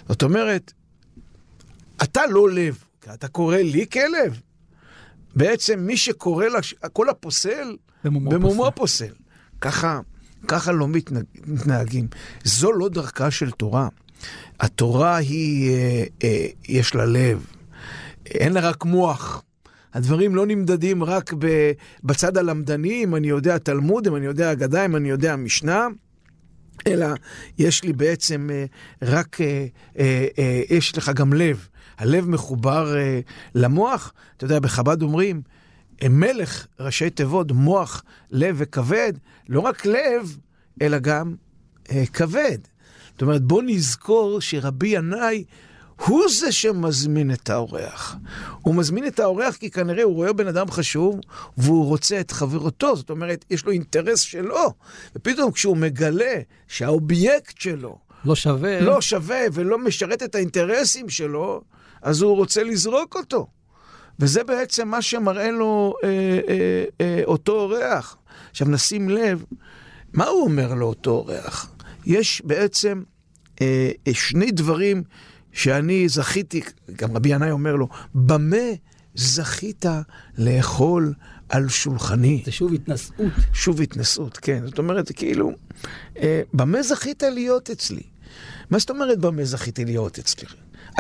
[0.09, 0.73] זאת אומרת,
[2.03, 4.41] אתה לא לב, כי אתה קורא לי כלב.
[5.37, 6.75] בעצם מי שקורא, לש...
[6.93, 9.13] כל הפוסל, במומו במומו פוסל.
[9.61, 10.01] ככה,
[10.49, 12.09] ככה לא מתנהג, מתנהגים.
[12.45, 13.89] זו לא דרכה של תורה.
[14.61, 17.47] התורה היא, אה, אה, יש לה לב,
[18.27, 19.43] אין לה רק מוח.
[19.95, 21.33] הדברים לא נמדדים רק
[22.05, 25.87] בצד הלמדני, אם אני יודע תלמוד, אם אני יודע אגדה, אם אני יודע משנה.
[26.87, 27.07] אלא
[27.59, 28.65] יש לי בעצם אה,
[29.03, 29.67] רק, אה,
[29.99, 31.69] אה, אה, יש לך גם לב.
[31.99, 33.21] הלב מחובר אה,
[33.55, 34.13] למוח.
[34.37, 35.43] אתה יודע, בחב"ד אומרים,
[36.11, 39.13] מלך, ראשי תיבות, מוח, לב וכבד,
[39.49, 40.37] לא רק לב,
[40.83, 41.35] אלא גם
[41.91, 42.59] אה, כבד.
[43.21, 45.45] זאת אומרת, בוא נזכור שרבי ינאי
[46.07, 48.17] הוא זה שמזמין את האורח.
[48.63, 51.21] הוא מזמין את האורח כי כנראה הוא רואה בן אדם חשוב
[51.59, 54.75] והוא רוצה את חברותו, זאת אומרת, יש לו אינטרס שלו.
[55.17, 56.35] ופתאום כשהוא מגלה
[56.69, 58.81] שהאובייקט שלו לא שווה.
[58.81, 61.63] לא שווה ולא משרת את האינטרסים שלו,
[62.03, 63.47] אז הוא רוצה לזרוק אותו.
[64.21, 66.09] וזה בעצם מה שמראה לו אה,
[66.49, 68.17] אה, אה, אותו אורח.
[68.51, 69.45] עכשיו נשים לב,
[70.13, 71.71] מה הוא אומר לאותו אורח?
[72.07, 73.03] יש בעצם
[74.13, 75.03] שני דברים
[75.53, 76.61] שאני זכיתי,
[76.97, 78.57] גם רבי ינאי אומר לו, במה
[79.15, 79.85] זכית
[80.39, 81.15] לאכול
[81.49, 82.43] על שולחני?
[82.45, 83.33] זה שוב התנשאות.
[83.53, 84.67] שוב התנסות, כן.
[84.67, 85.53] זאת אומרת, כאילו,
[86.17, 88.03] אה, במה זכית להיות אצלי?
[88.71, 90.47] מה זאת אומרת במה זכיתי להיות אצלי?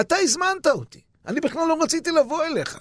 [0.01, 2.79] אתה הזמנת אותי, אני בכלל לא רציתי לבוא אליך.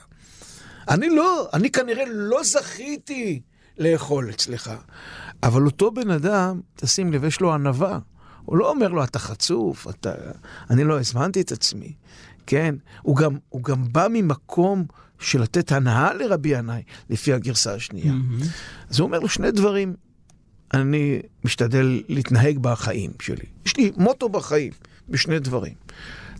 [0.89, 3.41] אני לא, אני כנראה לא זכיתי
[3.77, 4.71] לאכול אצלך.
[5.43, 7.99] אבל אותו בן אדם, תשים לב, יש לו ענווה.
[8.49, 10.13] הוא לא אומר לו, אתה חצוף, אתה...
[10.69, 11.93] אני לא הזמנתי את עצמי,
[12.47, 12.75] כן?
[13.01, 14.85] הוא גם, הוא גם בא ממקום
[15.19, 18.13] של לתת הנאה לרבי ינאי, לפי הגרסה השנייה.
[18.89, 19.93] אז הוא אומר לו שני דברים,
[20.73, 23.45] אני משתדל להתנהג בחיים שלי.
[23.65, 24.71] יש לי מוטו בחיים,
[25.09, 25.73] בשני דברים.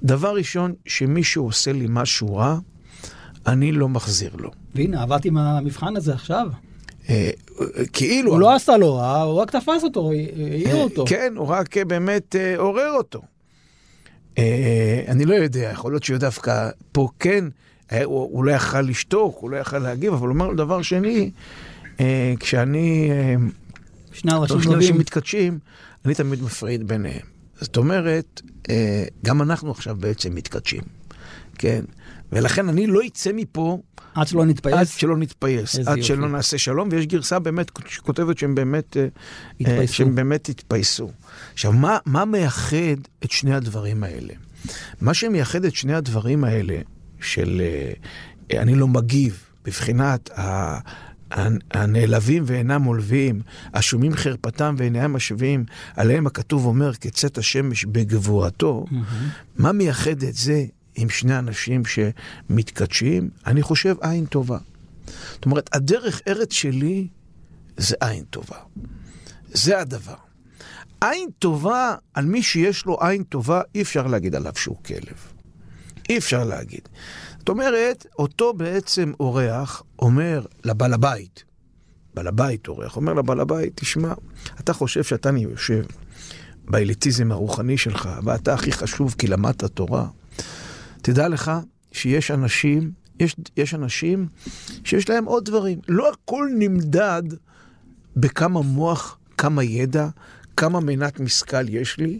[0.04, 2.60] דבר ראשון, שמישהו עושה לי משהו רע,
[3.48, 4.52] אני לא מחזיר לו.
[4.76, 6.48] והנה, עברתי עם המבחן הזה עכשיו.
[7.10, 7.30] אה,
[7.94, 8.32] כאילו...
[8.32, 11.06] הוא לא עשה לו רע, הוא רק תפס אותו, העיר אה, אותו.
[11.08, 13.22] כן, הוא רק אה, באמת אה, עורר אותו.
[14.38, 17.46] אה, אני לא יודע, יכול להיות שהוא דווקא פה כן
[17.92, 21.32] אה, הוא, לא יכל לשתוק, הוא לא יכל להגיב, אבל הוא אומר דבר שני,
[22.00, 23.12] אה, כשאני...
[23.12, 23.36] אה,
[24.12, 24.32] שני
[24.76, 24.98] אנשים.
[24.98, 25.60] מתכתשים,
[26.06, 27.26] אני תמיד מפריד ביניהם.
[27.62, 30.82] זאת אומרת, אה, גם אנחנו עכשיו בעצם מתכתשים,
[31.58, 31.84] כן?
[32.32, 33.82] ולכן אני לא אצא מפה
[34.16, 36.04] עד שלא עד נתפייס, שלא נתפייס, עד יופי.
[36.04, 39.08] שלא נעשה שלום, ויש גרסה באמת שכותבת שהם באמת, אה, אה,
[39.60, 39.94] יתפייסו.
[39.94, 41.12] שהם באמת יתפייסו.
[41.54, 44.34] עכשיו, מה, מה מייחד את שני הדברים האלה?
[45.02, 46.78] מה שמייחד את שני הדברים האלה,
[47.22, 47.62] של
[48.52, 50.78] אה, אני לא מגיב, בבחינת ה...
[51.72, 53.42] הנעלבים ואינם עולבים,
[53.74, 58.86] השומעים חרפתם ואינם משווים, עליהם הכתוב אומר כצאת השמש בגבורתו.
[59.58, 60.66] מה מייחד את זה
[61.02, 63.30] עם שני אנשים שמתקדשים?
[63.46, 64.58] אני חושב עין טובה.
[65.32, 67.08] זאת אומרת, הדרך ארץ שלי
[67.78, 68.58] זה עין טובה.
[69.54, 70.16] זה הדבר.
[71.02, 75.32] עין טובה, על מי שיש לו עין טובה, אי אפשר להגיד עליו שהוא כלב.
[76.10, 76.90] אי אפשר להגיד.
[77.40, 81.44] זאת אומרת, אותו בעצם אורח אומר לבעל הבית,
[82.14, 84.14] בעל הבית אורח, אומר לבעל הבית, תשמע,
[84.60, 85.84] אתה חושב שאתה יושב
[86.66, 90.08] באליטיזם הרוחני שלך, ואתה הכי חשוב כי למדת תורה.
[91.02, 91.52] תדע לך
[91.92, 94.28] שיש אנשים, יש, יש אנשים
[94.84, 95.80] שיש להם עוד דברים.
[95.88, 97.24] לא הכל נמדד
[98.16, 100.08] בכמה מוח, כמה ידע,
[100.58, 102.20] כמה מנת משכל יש לי,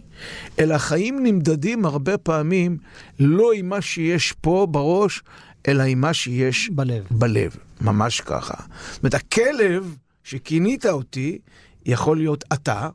[0.58, 2.78] אלא החיים נמדדים הרבה פעמים
[3.18, 5.22] לא עם מה שיש פה בראש,
[5.68, 7.04] אלא עם מה שיש בלב.
[7.10, 7.56] בלב.
[7.80, 8.54] ממש ככה.
[8.92, 11.38] זאת אומרת, הכלב שכינית אותי
[11.86, 12.88] יכול להיות אתה,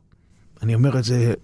[0.62, 1.34] אני אומר את זה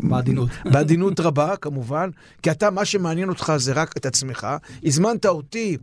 [0.00, 0.48] בעדינות.
[0.72, 2.10] בעדינות רבה כמובן,
[2.42, 4.46] כי אתה, מה שמעניין אותך זה רק את עצמך.
[4.84, 5.76] הזמנת אותי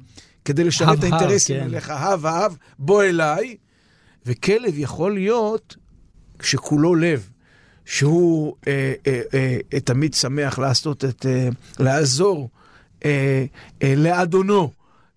[0.46, 1.64] כדי לשרת את האינטרסים כן.
[1.64, 3.56] אליך, הב הב, בוא אליי.
[4.26, 5.76] וכלב יכול להיות
[6.42, 7.30] שכולו לב,
[7.86, 12.50] שהוא אה, אה, אה, אה, תמיד שמח לעשות את, אה, לעזור
[13.06, 13.46] אה,
[13.84, 14.72] אה, לאדונו,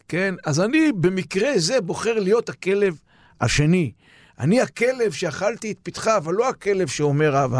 [0.08, 0.34] כן?
[0.46, 2.98] אז אני במקרה זה בוחר להיות הכלב
[3.40, 3.92] השני.
[4.40, 7.54] אני הכלב שאכלתי את פתחה, אבל לא הכלב שאומר אב,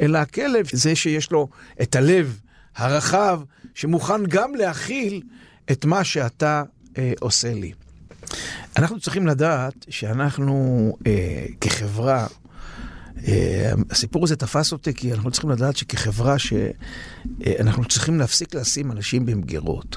[0.00, 1.48] אלא הכלב זה שיש לו
[1.82, 2.40] את הלב
[2.76, 3.40] הרחב,
[3.74, 5.22] שמוכן גם להכיל
[5.72, 6.62] את מה שאתה
[6.98, 7.72] אה, עושה לי.
[8.76, 12.26] אנחנו צריכים לדעת שאנחנו אה, כחברה,
[13.28, 19.26] אה, הסיפור הזה תפס אותי כי אנחנו צריכים לדעת שכחברה שאנחנו צריכים להפסיק לשים אנשים
[19.26, 19.96] במגירות.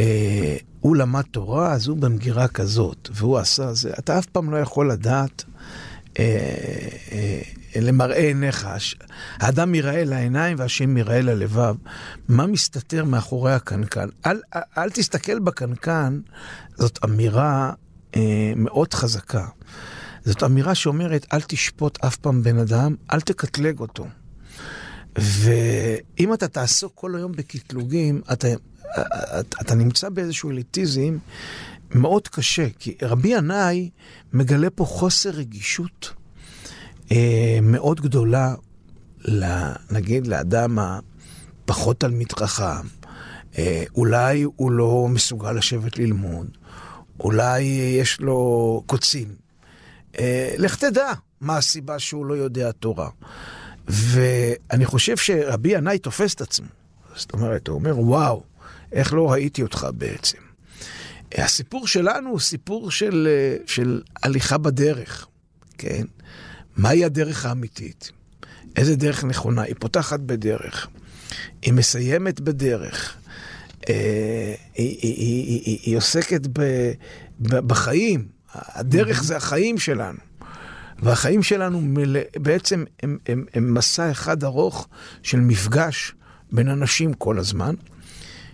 [0.00, 3.90] אה, הוא למד תורה, אז הוא במגירה כזאת, והוא עשה זה.
[3.98, 5.44] אתה אף פעם לא יכול לדעת
[6.18, 6.24] אה,
[7.12, 7.40] אה,
[7.80, 8.64] למראה עיניך.
[8.66, 8.96] הש-
[9.38, 11.74] האדם יראה לעיניים והשם יראה ללבב.
[12.28, 14.08] מה מסתתר מאחורי הקנקן?
[14.26, 16.20] אל, אל, אל תסתכל בקנקן,
[16.78, 17.72] זאת אמירה
[18.16, 18.20] אה,
[18.56, 19.46] מאוד חזקה.
[20.24, 24.06] זאת אמירה שאומרת, אל תשפוט אף פעם בן אדם, אל תקטלג אותו.
[25.18, 28.48] ואם אתה תעסוק כל היום בקטלוגים, אתה,
[29.60, 31.18] אתה, נמצא באיזשהו אליטיזם
[31.90, 33.90] מאוד קשה, כי רבי ינאי
[34.32, 36.12] מגלה פה חוסר רגישות
[37.12, 38.54] אה, מאוד גדולה,
[39.90, 42.86] נגיד, לאדם הפחות תלמיד חכם.
[43.58, 46.46] אה, אולי הוא לא מסוגל לשבת ללמוד,
[47.20, 47.62] אולי
[48.00, 49.28] יש לו קוצים.
[50.18, 53.08] אה, לך תדע מה הסיבה שהוא לא יודע תורה.
[53.88, 56.66] ואני חושב שרבי ינאי תופס את עצמו.
[57.16, 58.42] זאת אומרת, הוא אומר, וואו,
[58.92, 60.38] איך לא ראיתי אותך בעצם.
[61.34, 65.26] הסיפור שלנו הוא סיפור של, אה, של הליכה בדרך,
[65.78, 66.04] כן?
[66.76, 68.10] מהי הדרך האמיתית?
[68.76, 69.62] איזה דרך נכונה?
[69.62, 70.88] היא פותחת בדרך,
[71.62, 73.16] היא מסיימת בדרך,
[73.88, 76.60] אה, היא, היא, היא, היא, היא עוסקת ב,
[77.40, 80.18] ב, בחיים, הדרך זה החיים שלנו.
[81.02, 84.88] והחיים שלנו מלא, בעצם הם, הם, הם מסע אחד ארוך
[85.22, 86.14] של מפגש
[86.52, 87.74] בין אנשים כל הזמן,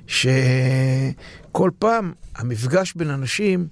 [0.08, 3.68] שכל פעם המפגש בין אנשים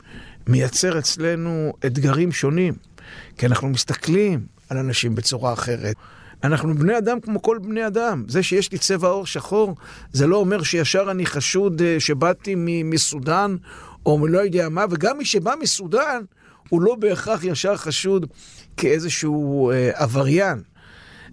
[0.47, 2.75] מייצר אצלנו אתגרים שונים,
[3.39, 5.97] כי אנחנו מסתכלים על אנשים בצורה אחרת.
[6.45, 8.25] אנחנו בני אדם כמו כל בני אדם.
[8.29, 9.77] זה שיש לי צבע עור שחור,
[10.13, 13.57] זה לא אומר שישר אני חשוד אה, שבאתי מסודאן,
[14.07, 16.23] או מלא יודע מה, וגם מי שבא מסודאן,
[16.69, 18.27] הוא לא בהכרח ישר חשוד
[18.77, 20.63] כאיזשהו אה, עבריין.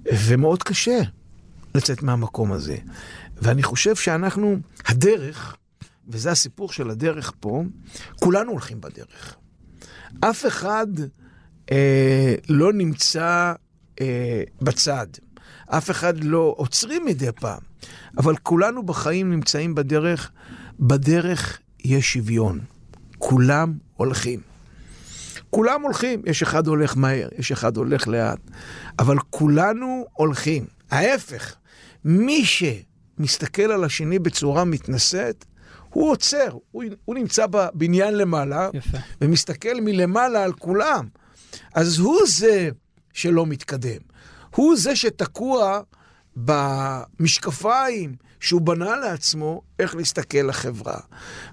[0.06, 1.00] ומאוד קשה
[1.76, 2.78] לצאת מהמקום הזה.
[3.42, 5.58] ואני חושב שאנחנו, הדרך,
[6.08, 7.64] וזה הסיפור של הדרך פה,
[8.20, 9.36] כולנו הולכים בדרך.
[10.20, 10.88] אף אחד
[11.72, 13.54] אה, לא נמצא
[14.02, 15.08] אה, בצד.
[15.66, 17.62] אף אחד לא עוצרים מדי פעם.
[18.18, 20.32] אבל כולנו בחיים נמצאים בדרך.
[20.80, 22.60] בדרך יש שוויון.
[23.18, 24.40] כולם הולכים.
[25.50, 28.40] כולם הולכים, יש אחד הולך מהר, יש אחד הולך לאט,
[29.00, 30.66] אבל כולנו הולכים.
[30.92, 31.56] ההפך,
[32.06, 32.46] מי
[33.18, 35.46] שמסתכל על השני בצורה מתנשאת,
[35.90, 38.98] הוא עוצר, הוא, הוא נמצא בבניין למעלה, יפה.
[39.22, 41.08] ומסתכל מלמעלה על כולם.
[41.74, 42.70] אז הוא זה
[43.14, 44.02] שלא מתקדם.
[44.56, 45.82] הוא זה שתקוע
[46.36, 51.00] במשקפיים שהוא בנה לעצמו איך להסתכל לחברה.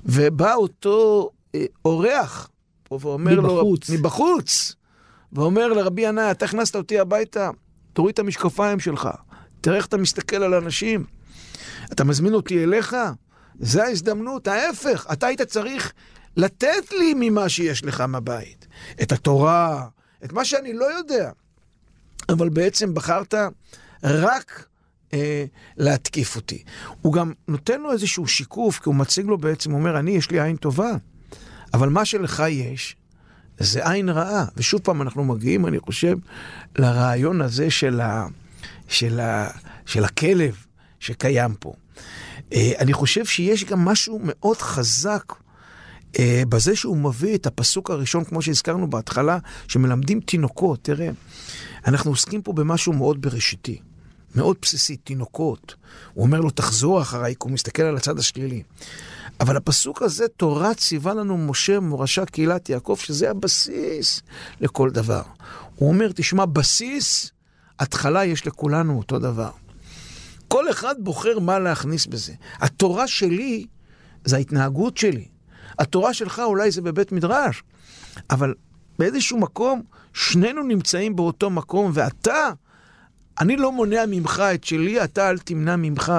[0.05, 2.51] ובא אותו אה, אורח,
[2.91, 3.89] ואומר מבחוץ.
[3.91, 4.75] לו, מבחוץ,
[5.33, 7.51] ואומר לרבי ינאי, אתה הכנסת אותי הביתה,
[7.93, 9.09] תוריד את המשקפיים שלך,
[9.61, 11.05] תראה איך אתה מסתכל על אנשים.
[11.93, 12.97] אתה מזמין אותי אליך?
[13.59, 15.93] זה ההזדמנות, ההפך, אתה היית צריך
[16.37, 18.67] לתת לי ממה שיש לך מהבית.
[19.03, 19.87] את התורה,
[20.25, 21.31] את מה שאני לא יודע.
[22.29, 23.35] אבל בעצם בחרת
[24.05, 24.65] רק
[25.13, 25.45] אה,
[25.77, 26.63] להתקיף אותי.
[27.01, 30.31] הוא גם נותן לו איזשהו שיקוף, כי הוא מציג לו בעצם, הוא אומר, אני, יש
[30.31, 30.91] לי עין טובה,
[31.75, 32.97] אבל מה שלך יש,
[33.59, 34.45] זה עין רעה.
[34.57, 36.17] ושוב פעם, אנחנו מגיעים, אני חושב,
[36.79, 38.27] לרעיון הזה של, ה,
[38.89, 39.51] של, ה,
[39.87, 40.67] של הכלב
[41.01, 41.73] שקיים פה.
[42.53, 45.33] אה, אני חושב שיש גם משהו מאוד חזק
[46.19, 50.79] אה, בזה שהוא מביא את הפסוק הראשון, כמו שהזכרנו בהתחלה, שמלמדים תינוקות.
[50.83, 51.11] תראה,
[51.87, 53.81] אנחנו עוסקים פה במשהו מאוד בראשיתי,
[54.35, 55.75] מאוד בסיסי, תינוקות.
[56.15, 58.63] הוא אומר לו, תחזור אחריי, כי הוא מסתכל על הצד השלילי.
[59.41, 64.23] אבל הפסוק הזה, תורה ציווה לנו משה מורשה קהילת יעקב, שזה הבסיס
[64.61, 65.23] לכל דבר.
[65.77, 67.31] הוא אומר, תשמע, בסיס,
[67.79, 69.51] התחלה יש לכולנו אותו דבר.
[70.51, 72.33] כל אחד בוחר מה להכניס בזה.
[72.61, 73.67] התורה שלי
[74.25, 75.29] זה ההתנהגות שלי.
[75.79, 77.63] התורה שלך אולי זה בבית מדרש,
[78.31, 78.55] אבל
[78.99, 79.83] באיזשהו מקום
[80.15, 82.51] שנינו נמצאים באותו מקום, ואתה,
[83.41, 86.13] אני לא מונע ממך את שלי, אתה אל תמנע ממך,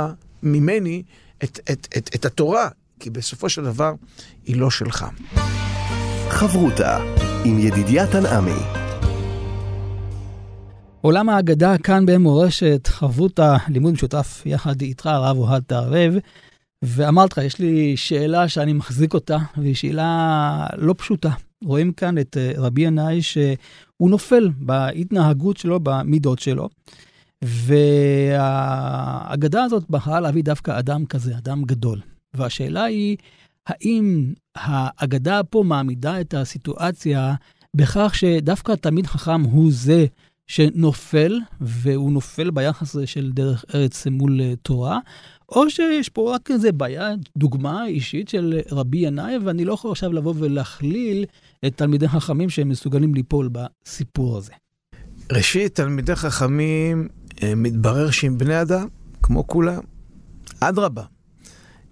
[0.44, 1.04] ממני,
[1.44, 3.94] את, את, את, את התורה, כי בסופו של דבר
[4.46, 5.06] היא לא שלך.
[6.30, 6.98] חברותה
[7.46, 8.81] עם ידידיה תנעמי.
[11.02, 16.14] עולם האגדה כאן במורשת, חברותה, לימוד משותף יחד איתך, הרב אוהד תערב.
[16.82, 21.30] ואמרתי לך, יש לי שאלה שאני מחזיק אותה, והיא שאלה לא פשוטה.
[21.64, 26.70] רואים כאן את אה, רבי ינאי שהוא נופל בהתנהגות שלו, במידות שלו.
[28.32, 32.00] והאגדה הזאת בחרה להביא דווקא אדם כזה, אדם גדול.
[32.34, 33.18] והשאלה היא,
[33.68, 37.34] האם האגדה פה מעמידה את הסיטואציה
[37.76, 40.06] בכך שדווקא תלמיד חכם הוא זה
[40.52, 45.00] שנופל, והוא נופל ביחס הזה של דרך ארץ מול אה, תורה,
[45.50, 50.14] או שיש פה רק איזה בעיה, דוגמה אישית של רבי ינאי, ואני לא יכול עכשיו
[50.14, 51.26] לבוא ולהכליל
[51.66, 54.52] את תלמידי חכמים שהם מסוגלים ליפול בסיפור הזה.
[55.32, 57.08] ראשית, תלמידי חכמים,
[57.44, 58.88] אה, מתברר שהם בני אדם,
[59.24, 59.82] כמו כולם.
[60.60, 61.04] אדרבה.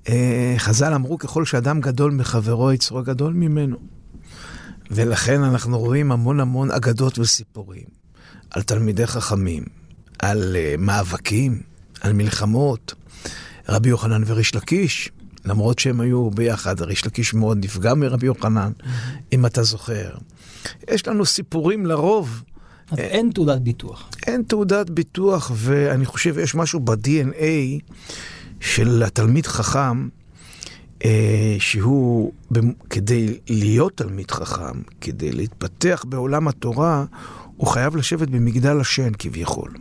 [0.09, 3.77] אה, חז"ל אמרו, ככל שאדם גדול מחברו, יצרו גדול ממנו.
[4.91, 7.98] ולכן אנחנו רואים המון המון אגדות וסיפורים
[8.51, 9.63] על תלמידי חכמים,
[10.19, 11.61] על uh, מאבקים,
[12.01, 12.93] על מלחמות.
[13.69, 15.09] רבי יוחנן וריש לקיש,
[15.45, 18.71] למרות שהם היו ביחד, ריש לקיש מאוד נפגע מרבי יוחנן,
[19.33, 20.09] אם אתה זוכר.
[20.89, 22.43] יש לנו סיפורים לרוב.
[22.91, 24.09] אז אין תעודת ביטוח.
[24.27, 27.95] אין תעודת ביטוח, ואני חושב יש משהו ב-DNA
[28.59, 30.07] של התלמיד חכם,
[31.05, 32.31] אה, שהוא,
[32.89, 37.05] כדי להיות תלמיד חכם, כדי להתפתח בעולם התורה,
[37.59, 39.73] הוא חייב לשבת במגדל השן כביכול.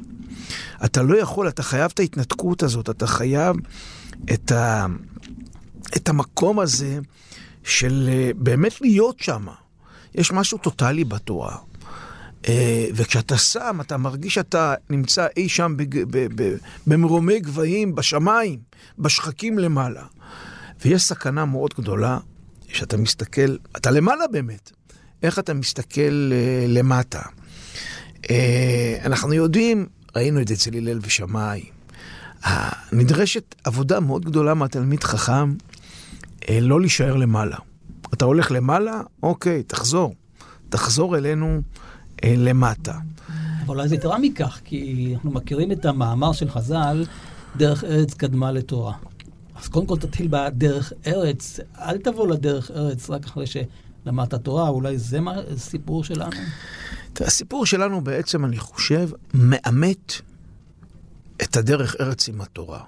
[0.85, 3.57] אתה לא יכול, אתה חייב את ההתנתקות הזאת, אתה חייב
[4.35, 4.87] את, ה,
[5.97, 6.99] את המקום הזה
[7.65, 9.47] של אה, באמת להיות שם.
[10.15, 11.57] יש משהו טוטאלי בתורה.
[12.49, 15.77] אה, וכשאתה שם, אתה מרגיש שאתה נמצא אי שם
[16.87, 18.59] במרומי גבהים, בשמיים,
[18.99, 20.05] בשחקים למעלה.
[20.85, 22.19] ויש סכנה מאוד גדולה,
[22.69, 24.73] שאתה מסתכל, אתה למעלה באמת,
[25.23, 27.23] איך אתה מסתכל אה, למטה.
[29.05, 31.65] אנחנו יודעים ראינו את זה אצל הלל ושמאי.
[32.93, 35.55] נדרשת עבודה מאוד גדולה מהתלמיד חכם
[36.49, 37.57] אה, לא להישאר למעלה.
[38.15, 40.15] אתה הולך למעלה, אוקיי, תחזור.
[40.69, 41.61] תחזור אלינו
[42.25, 42.95] אה, למטה.
[43.67, 47.05] אבל זה יתרה מכך, כי אנחנו מכירים את המאמר של חז"ל,
[47.57, 48.93] דרך ארץ קדמה לתורה.
[49.57, 53.47] אז קודם כל תתחיל בדרך ארץ, אל תבוא לדרך ארץ רק אחרי
[54.05, 56.37] שלמדת תורה, אולי זה מה, סיפור שלנו?
[57.21, 60.13] הסיפור שלנו בעצם, אני חושב, מאמת
[61.43, 62.81] את הדרך ארץ עם התורה.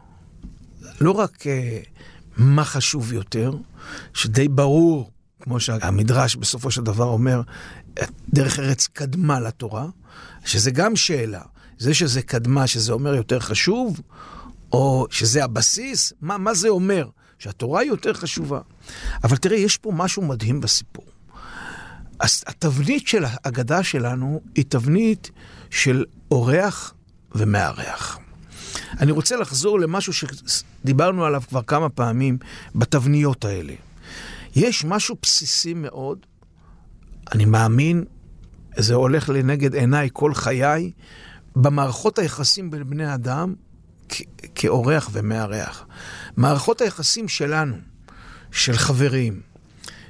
[1.00, 1.46] לא רק uh,
[2.36, 3.52] מה חשוב יותר,
[4.14, 5.10] שדי ברור,
[5.40, 7.42] כמו שהמדרש בסופו של דבר אומר,
[8.28, 9.86] דרך ארץ קדמה לתורה,
[10.44, 11.42] שזה גם שאלה.
[11.78, 14.00] זה שזה קדמה, שזה אומר יותר חשוב,
[14.72, 17.08] או שזה הבסיס, מה, מה זה אומר?
[17.40, 18.60] שהתורה היא יותר חשובה.
[19.24, 21.04] אבל תראה, יש פה משהו מדהים בסיפור.
[22.20, 25.30] התבנית של ההגדה שלנו היא תבנית
[25.70, 26.94] של אורח
[27.34, 28.18] ומארח.
[29.00, 32.38] אני רוצה לחזור למשהו שדיברנו עליו כבר כמה פעמים
[32.74, 33.74] בתבניות האלה.
[34.56, 36.26] יש משהו בסיסי מאוד,
[37.32, 38.04] אני מאמין,
[38.76, 40.92] זה הולך לנגד עיניי כל חיי,
[41.56, 43.54] במערכות היחסים בין בני אדם
[44.54, 45.86] כאורח ומארח.
[46.36, 47.76] מערכות היחסים שלנו,
[48.52, 49.40] של חברים,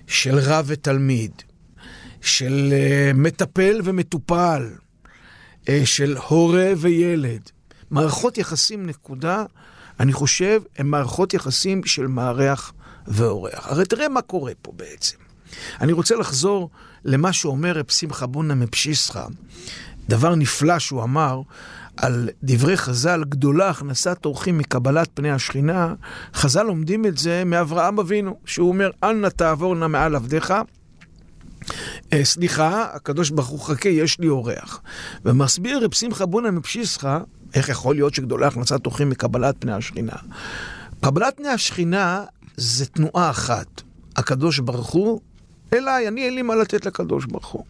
[0.06, 1.32] של רב ותלמיד,
[2.20, 4.70] של uh, מטפל ומטופל,
[5.64, 7.40] uh, של הורה וילד.
[7.90, 9.44] מערכות יחסים, נקודה,
[10.00, 12.72] אני חושב, הן מערכות יחסים של מארח
[13.06, 13.66] ואורח.
[13.66, 15.16] הרי תראה מה קורה פה בעצם.
[15.80, 16.70] אני רוצה לחזור
[17.04, 19.26] למה שאומר רב שמחה בונה מפשיסחה,
[20.08, 21.42] דבר נפלא שהוא אמר
[21.96, 25.94] על דברי חז"ל, גדולה הכנסת אורחים מקבלת פני השכינה.
[26.34, 30.54] חז"ל לומדים את זה מאברהם אבינו, שהוא אומר, אל נא תעבור נא מעל עבדיך.
[32.12, 34.82] אה, סליחה, הקדוש ברוך הוא חכה, יש לי אורח.
[35.24, 37.20] ומסביר רב שמחה בונה מפשיסחה,
[37.54, 40.16] איך יכול להיות שגדולה הכנסת אורחים מקבלת פני השכינה?
[41.00, 42.24] קבלת פני השכינה
[42.56, 43.82] זה תנועה אחת.
[44.16, 45.20] הקדוש ברוך הוא
[45.72, 47.64] אליי, אני אין לי מה לתת לקדוש ברוך הוא.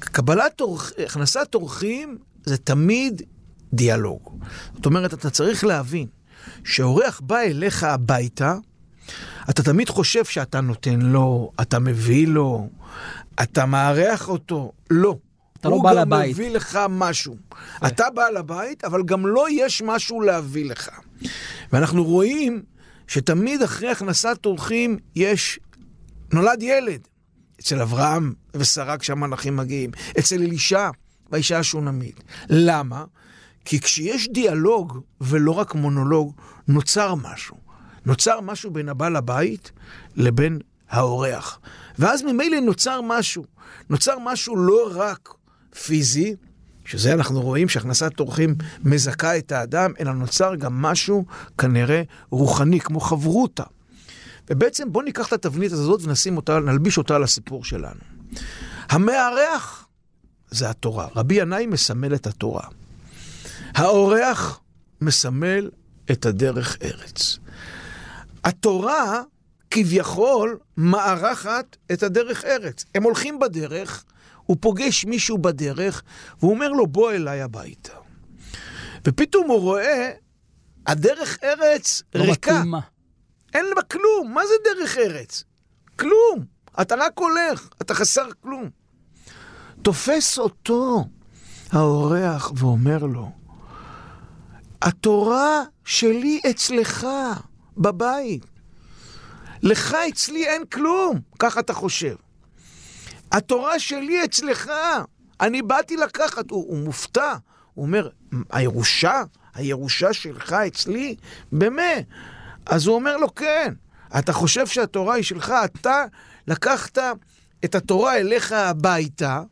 [0.00, 3.22] קבלת אורח, הכנסת אורחים זה תמיד
[3.72, 4.38] דיאלוג.
[4.74, 6.06] זאת אומרת, אתה צריך להבין
[6.64, 8.54] שאורח בא אליך הביתה,
[9.50, 12.68] אתה תמיד חושב שאתה נותן לו, אתה מביא לו,
[13.42, 14.72] אתה מארח אותו.
[14.90, 15.16] לא.
[15.60, 16.12] אתה לא בא לבית.
[16.12, 17.36] הוא גם מביא לך משהו.
[17.86, 20.90] אתה בא לבית, אבל גם לא יש משהו להביא לך.
[21.72, 22.62] ואנחנו רואים
[23.08, 25.58] שתמיד אחרי הכנסת אורחים יש,
[26.32, 27.00] נולד ילד.
[27.60, 30.90] אצל אברהם ושרה כשהמלאכים מגיעים, אצל אלישע
[31.30, 32.20] והאישה השונמית.
[32.48, 33.04] למה?
[33.64, 36.32] כי כשיש דיאלוג ולא רק מונולוג,
[36.68, 37.56] נוצר משהו.
[38.06, 39.72] נוצר משהו בין הבעל הבית
[40.16, 40.58] לבין
[40.90, 41.58] האורח.
[41.98, 43.44] ואז ממילא נוצר משהו.
[43.90, 45.34] נוצר משהו לא רק
[45.84, 46.36] פיזי,
[46.84, 48.54] שזה אנחנו רואים שהכנסת אורחים
[48.84, 51.24] מזכה את האדם, אלא נוצר גם משהו
[51.58, 53.64] כנראה רוחני, כמו חברותה.
[54.50, 58.00] ובעצם בואו ניקח את התבנית הזאת ונשים אותה, נלביש אותה לסיפור שלנו.
[58.88, 59.85] המארח
[60.50, 61.08] זה התורה.
[61.16, 62.68] רבי ינאי מסמל את התורה.
[63.74, 64.60] האורח
[65.00, 65.70] מסמל
[66.10, 67.38] את הדרך ארץ.
[68.44, 69.22] התורה
[69.70, 72.84] כביכול מארחת את הדרך ארץ.
[72.94, 74.04] הם הולכים בדרך,
[74.46, 76.02] הוא פוגש מישהו בדרך,
[76.40, 77.92] והוא אומר לו, בוא אליי הביתה.
[79.06, 80.10] ופתאום הוא רואה,
[80.86, 82.52] הדרך ארץ לא ריקה.
[82.52, 82.80] מתאימה.
[83.54, 84.32] אין בה כלום.
[84.34, 85.44] מה זה דרך ארץ?
[85.98, 86.44] כלום.
[86.80, 88.70] אתה רק הולך, אתה חסר כלום.
[89.86, 91.04] תופס אותו
[91.72, 93.30] האורח ואומר לו,
[94.82, 97.06] התורה שלי אצלך,
[97.76, 98.44] בבית.
[99.62, 102.14] לך אצלי אין כלום, ככה אתה חושב.
[103.32, 104.70] התורה שלי אצלך,
[105.40, 106.50] אני באתי לקחת.
[106.50, 107.34] הוא, הוא מופתע,
[107.74, 108.08] הוא אומר,
[108.50, 109.22] הירושה?
[109.54, 111.16] הירושה שלך אצלי?
[111.52, 112.06] באמת?
[112.66, 113.74] אז הוא אומר לו, כן.
[114.18, 116.04] אתה חושב שהתורה היא שלך, אתה
[116.46, 116.98] לקחת
[117.64, 119.42] את התורה אליך הביתה,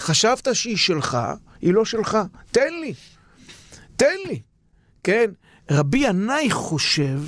[0.00, 1.18] חשבת שהיא שלך,
[1.60, 2.18] היא לא שלך.
[2.50, 2.94] תן לי,
[3.96, 4.40] תן לי.
[5.04, 5.30] כן?
[5.70, 7.20] רבי ינאי חושב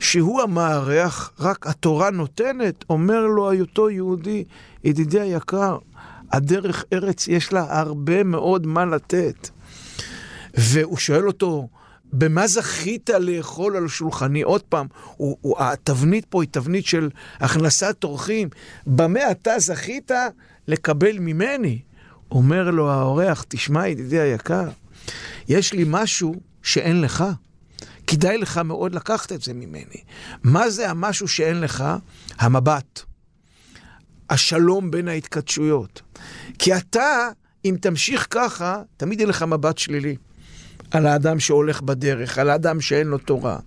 [0.00, 4.44] שהוא המארח, רק התורה נותנת, אומר לו היותו יהודי,
[4.84, 5.78] ידידי היקר,
[6.32, 9.48] הדרך ארץ יש לה הרבה מאוד מה לתת.
[10.54, 11.68] והוא שואל אותו,
[12.12, 14.42] במה זכית לאכול על שולחני?
[14.42, 14.86] עוד פעם,
[15.16, 18.48] הוא, הוא, התבנית פה היא תבנית של הכנסת אורחים.
[18.86, 20.10] במה אתה זכית
[20.68, 21.80] לקבל ממני?
[22.30, 24.68] אומר לו האורח, תשמע ידידי היקר,
[25.48, 27.24] יש לי משהו שאין לך.
[28.06, 30.02] כדאי לך מאוד לקחת את זה ממני.
[30.42, 31.84] מה זה המשהו שאין לך?
[32.38, 33.02] המבט.
[34.30, 36.02] השלום בין ההתכתשויות.
[36.58, 37.28] כי אתה,
[37.64, 40.16] אם תמשיך ככה, תמיד יהיה לך מבט שלילי.
[40.90, 43.58] על האדם שהולך בדרך, על האדם שאין לו תורה.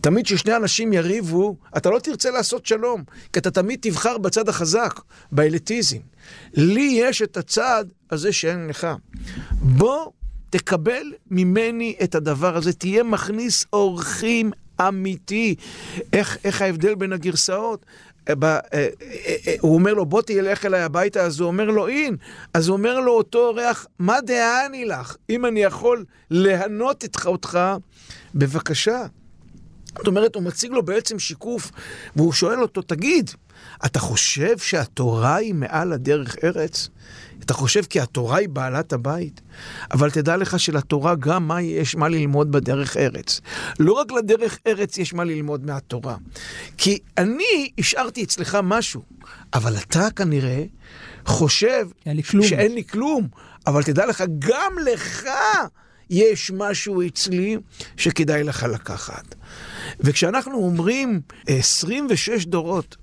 [0.00, 5.00] תמיד כששני אנשים יריבו, אתה לא תרצה לעשות שלום, כי אתה תמיד תבחר בצד החזק,
[5.32, 5.98] באליטיזם.
[6.54, 8.86] לי יש את הצד הזה שאין לך.
[9.52, 10.10] בוא
[10.50, 14.50] תקבל ממני את הדבר הזה, תהיה מכניס אורחים
[14.80, 15.54] אמיתי.
[16.12, 17.86] איך, איך ההבדל בין הגרסאות?
[18.28, 18.34] אה,
[18.74, 18.88] אה,
[19.46, 22.16] אה, הוא אומר לו, בוא תלך אליי הביתה, אז הוא אומר לו, אין.
[22.54, 25.16] אז הוא אומר לו, אותו אורח, מה דעני לך?
[25.30, 27.60] אם אני יכול להנות אותך,
[28.34, 29.06] בבקשה.
[29.96, 31.70] זאת אומרת, הוא מציג לו בעצם שיקוף,
[32.16, 33.30] והוא שואל אותו, תגיד,
[33.84, 36.88] אתה חושב שהתורה היא מעל הדרך ארץ?
[37.42, 39.40] אתה חושב כי התורה היא בעלת הבית?
[39.92, 43.40] אבל תדע לך שלתורה גם מה יש מה ללמוד בדרך ארץ.
[43.78, 46.16] לא רק לדרך ארץ יש מה ללמוד מהתורה.
[46.76, 49.02] כי אני השארתי אצלך משהו,
[49.54, 50.64] אבל אתה כנראה
[51.26, 52.46] חושב אין לי כלום.
[52.46, 53.28] שאין לי כלום.
[53.66, 55.28] אבל תדע לך, גם לך
[56.10, 57.56] יש משהו אצלי
[57.96, 59.34] שכדאי לך לקחת.
[60.00, 62.96] וכשאנחנו אומרים 26 דורות,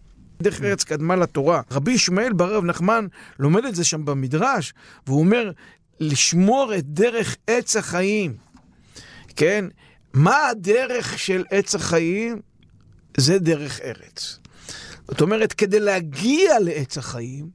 [0.44, 1.62] דרך ארץ קדמה לתורה.
[1.72, 3.08] רבי ישמעאל בר רב נחמן
[3.39, 4.74] לומד את זה שם במדרש,
[5.08, 5.52] והוא אומר,
[6.00, 8.36] לשמור את דרך עץ החיים.
[9.36, 9.66] כן?
[10.14, 12.41] מה הדרך של עץ החיים?
[13.18, 14.39] זה דרך ארץ.
[15.08, 17.50] זאת אומרת, כדי להגיע לעץ החיים,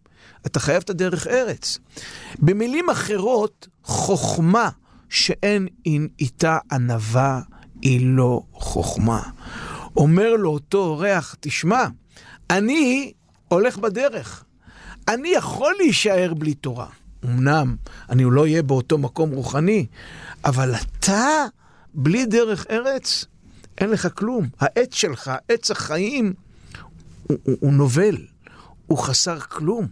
[0.46, 1.78] אתה חייב את הדרך ארץ.
[2.38, 4.68] במילים אחרות, חוכמה
[5.08, 5.68] שאין
[6.18, 7.40] איתה ענווה
[7.82, 9.22] היא לא חוכמה.
[9.96, 11.86] אומר לו אותו אורח, תשמע,
[12.50, 13.12] אני
[13.48, 14.44] הולך בדרך.
[15.08, 16.86] אני יכול להישאר בלי תורה.
[17.24, 17.76] אמנם
[18.10, 19.86] אני לא אהיה באותו מקום רוחני,
[20.44, 21.44] אבל אתה,
[21.94, 23.24] בלי דרך ארץ,
[23.78, 24.48] אין לך כלום.
[24.60, 26.34] העץ שלך, עץ החיים,
[27.26, 28.16] הוא, הוא, הוא נובל,
[28.86, 29.86] הוא חסר כלום.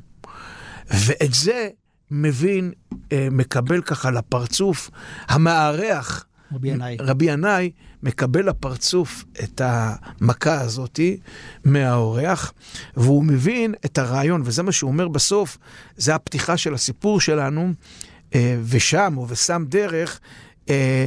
[0.90, 1.68] ואת זה
[2.10, 2.72] מבין,
[3.12, 4.90] אה, מקבל ככה לפרצוף
[5.28, 6.96] המארח, רבי ינאי.
[7.00, 7.70] רבי ינאי
[8.02, 11.16] מקבל לפרצוף את המכה הזאתי
[11.64, 12.52] מהאורח,
[12.96, 15.58] והוא מבין את הרעיון, וזה מה שהוא אומר בסוף,
[15.96, 17.72] זה הפתיחה של הסיפור שלנו,
[18.34, 20.20] אה, ושם, ובשם דרך,
[20.70, 21.06] אה,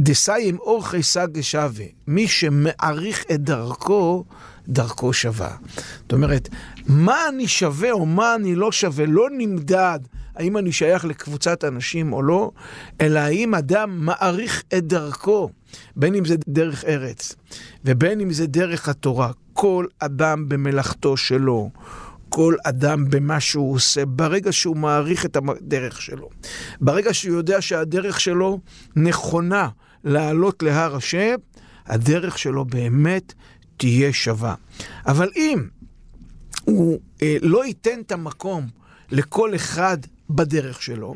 [0.00, 4.24] דסיים אורכי סגה שווה, מי שמעריך את דרכו,
[4.68, 5.56] דרכו שווה.
[6.00, 6.48] זאת אומרת,
[6.86, 9.98] מה אני שווה או מה אני לא שווה, לא נמדד
[10.36, 12.50] האם אני שייך לקבוצת אנשים או לא,
[13.00, 15.50] אלא האם אדם מעריך את דרכו,
[15.96, 17.36] בין אם זה דרך ארץ
[17.84, 19.30] ובין אם זה דרך התורה.
[19.52, 21.70] כל אדם במלאכתו שלו.
[22.28, 26.30] כל אדם במה שהוא עושה, ברגע שהוא מעריך את הדרך שלו,
[26.80, 28.60] ברגע שהוא יודע שהדרך שלו
[28.96, 29.68] נכונה
[30.04, 31.34] לעלות להר השם,
[31.86, 33.32] הדרך שלו באמת
[33.76, 34.54] תהיה שווה.
[35.06, 35.62] אבל אם
[36.64, 38.66] הוא אה, לא ייתן את המקום
[39.10, 39.98] לכל אחד
[40.30, 41.14] בדרך שלו,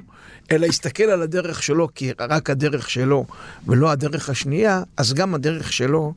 [0.53, 3.27] אלא יסתכל על הדרך שלו כי רק הדרך שלו
[3.67, 6.15] ולא הדרך השנייה, אז גם הדרך שלו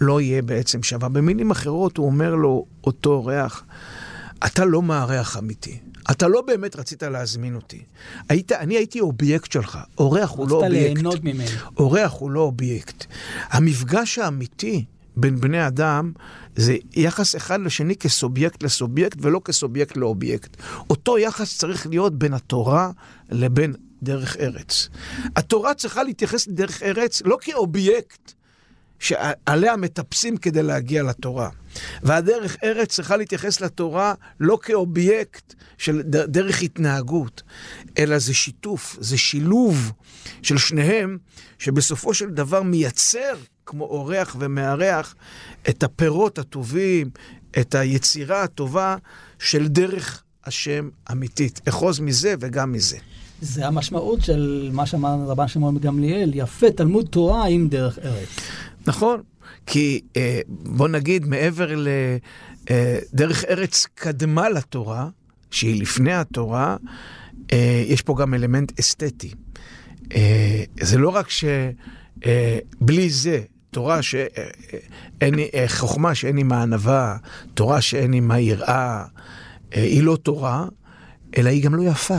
[0.00, 1.08] לא יהיה בעצם שווה.
[1.08, 3.64] במילים אחרות הוא אומר לו, אותו אורח,
[4.46, 5.78] אתה לא מארח אמיתי.
[6.10, 7.82] אתה לא באמת רצית להזמין אותי.
[8.28, 10.74] היית, אני הייתי אובייקט שלך, אורח הוא לא אובייקט.
[10.74, 11.50] רצית ליהנות ממנו.
[11.76, 13.06] אורח הוא לא אובייקט.
[13.50, 14.84] המפגש האמיתי
[15.16, 16.12] בין בני אדם
[16.56, 20.56] זה יחס אחד לשני כסובייקט לסובייקט ולא כסובייקט לאובייקט.
[20.90, 22.90] אותו יחס צריך להיות בין התורה
[23.30, 24.88] לבין דרך ארץ.
[25.36, 28.32] התורה צריכה להתייחס לדרך ארץ לא כאובייקט
[28.98, 31.48] שעליה מטפסים כדי להגיע לתורה.
[32.02, 37.42] והדרך ארץ צריכה להתייחס לתורה לא כאובייקט של דרך התנהגות,
[37.98, 39.92] אלא זה שיתוף, זה שילוב
[40.42, 41.18] של שניהם,
[41.58, 43.34] שבסופו של דבר מייצר
[43.66, 45.14] כמו אורח ומארח,
[45.68, 47.10] את הפירות הטובים,
[47.60, 48.96] את היצירה הטובה
[49.38, 51.60] של דרך השם אמיתית.
[51.68, 52.98] אחוז מזה וגם מזה.
[53.40, 58.28] זה המשמעות של מה שאמר רבן שמעון גמליאל, יפה תלמוד תורה עם דרך ארץ.
[58.86, 59.22] נכון,
[59.66, 65.08] כי אה, בוא נגיד מעבר לדרך אה, ארץ קדמה לתורה,
[65.50, 66.76] שהיא לפני התורה,
[67.52, 69.30] אה, יש פה גם אלמנט אסתטי.
[70.80, 71.26] זה לא רק
[72.24, 73.40] שבלי זה
[73.70, 77.16] תורה שאין, אה, חוכמה שאין עימה ענווה,
[77.54, 79.04] תורה שאין עימה יראה,
[79.76, 80.66] אה, היא לא תורה,
[81.36, 82.18] אלא היא גם לא יפה.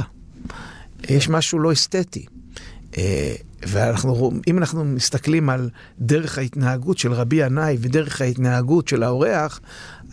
[1.10, 2.26] יש משהו לא אסתטי.
[2.98, 9.60] אה, ואנחנו, אם אנחנו מסתכלים על דרך ההתנהגות של רבי ינאי ודרך ההתנהגות של האורח,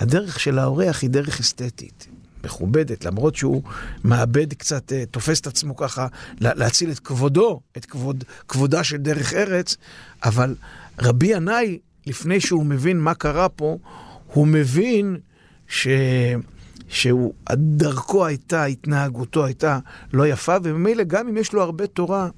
[0.01, 2.18] הדרך של האורח היא דרך אסתטית.
[2.49, 3.63] מכובדת, למרות שהוא
[4.05, 6.07] מאבד קצת, תופס את עצמו ככה,
[6.41, 9.77] להציל את כבודו, את כבוד, כבודה של דרך ארץ,
[10.25, 10.55] אבל
[10.99, 13.77] רבי ינאי, לפני שהוא מבין מה קרה פה,
[14.33, 15.17] הוא מבין
[15.69, 15.89] ש...
[16.89, 19.79] שדרכו הייתה, התנהגותו הייתה
[20.13, 22.29] לא יפה, וממילא גם אם יש לו הרבה תורה,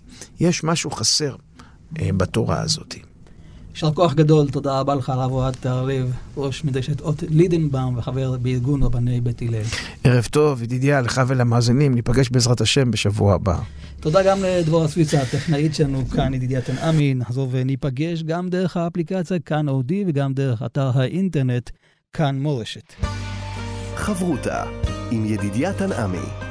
[0.40, 1.36] יש משהו חסר
[2.00, 2.94] אה, בתורה הזאת.
[3.74, 8.82] יישר כוח גדול, תודה רבה לך, הרב אוהד תערב, ראש מדרשת אות לידנבאום וחבר בארגון
[8.82, 9.62] רבני בית הלל.
[10.04, 13.58] ערב טוב, ידידיה, לך ולמאזינים, ניפגש בעזרת השם בשבוע הבא.
[14.00, 19.68] תודה גם לדבורה סוויצה, הטכנאית שלנו כאן, ידידיה תנעמי, נחזור וניפגש גם דרך האפליקציה כאן
[19.68, 21.70] אודי וגם דרך אתר האינטרנט
[22.12, 22.92] כאן מורשת.
[23.94, 24.64] חברותה
[25.10, 26.49] עם ידידיה תנעמי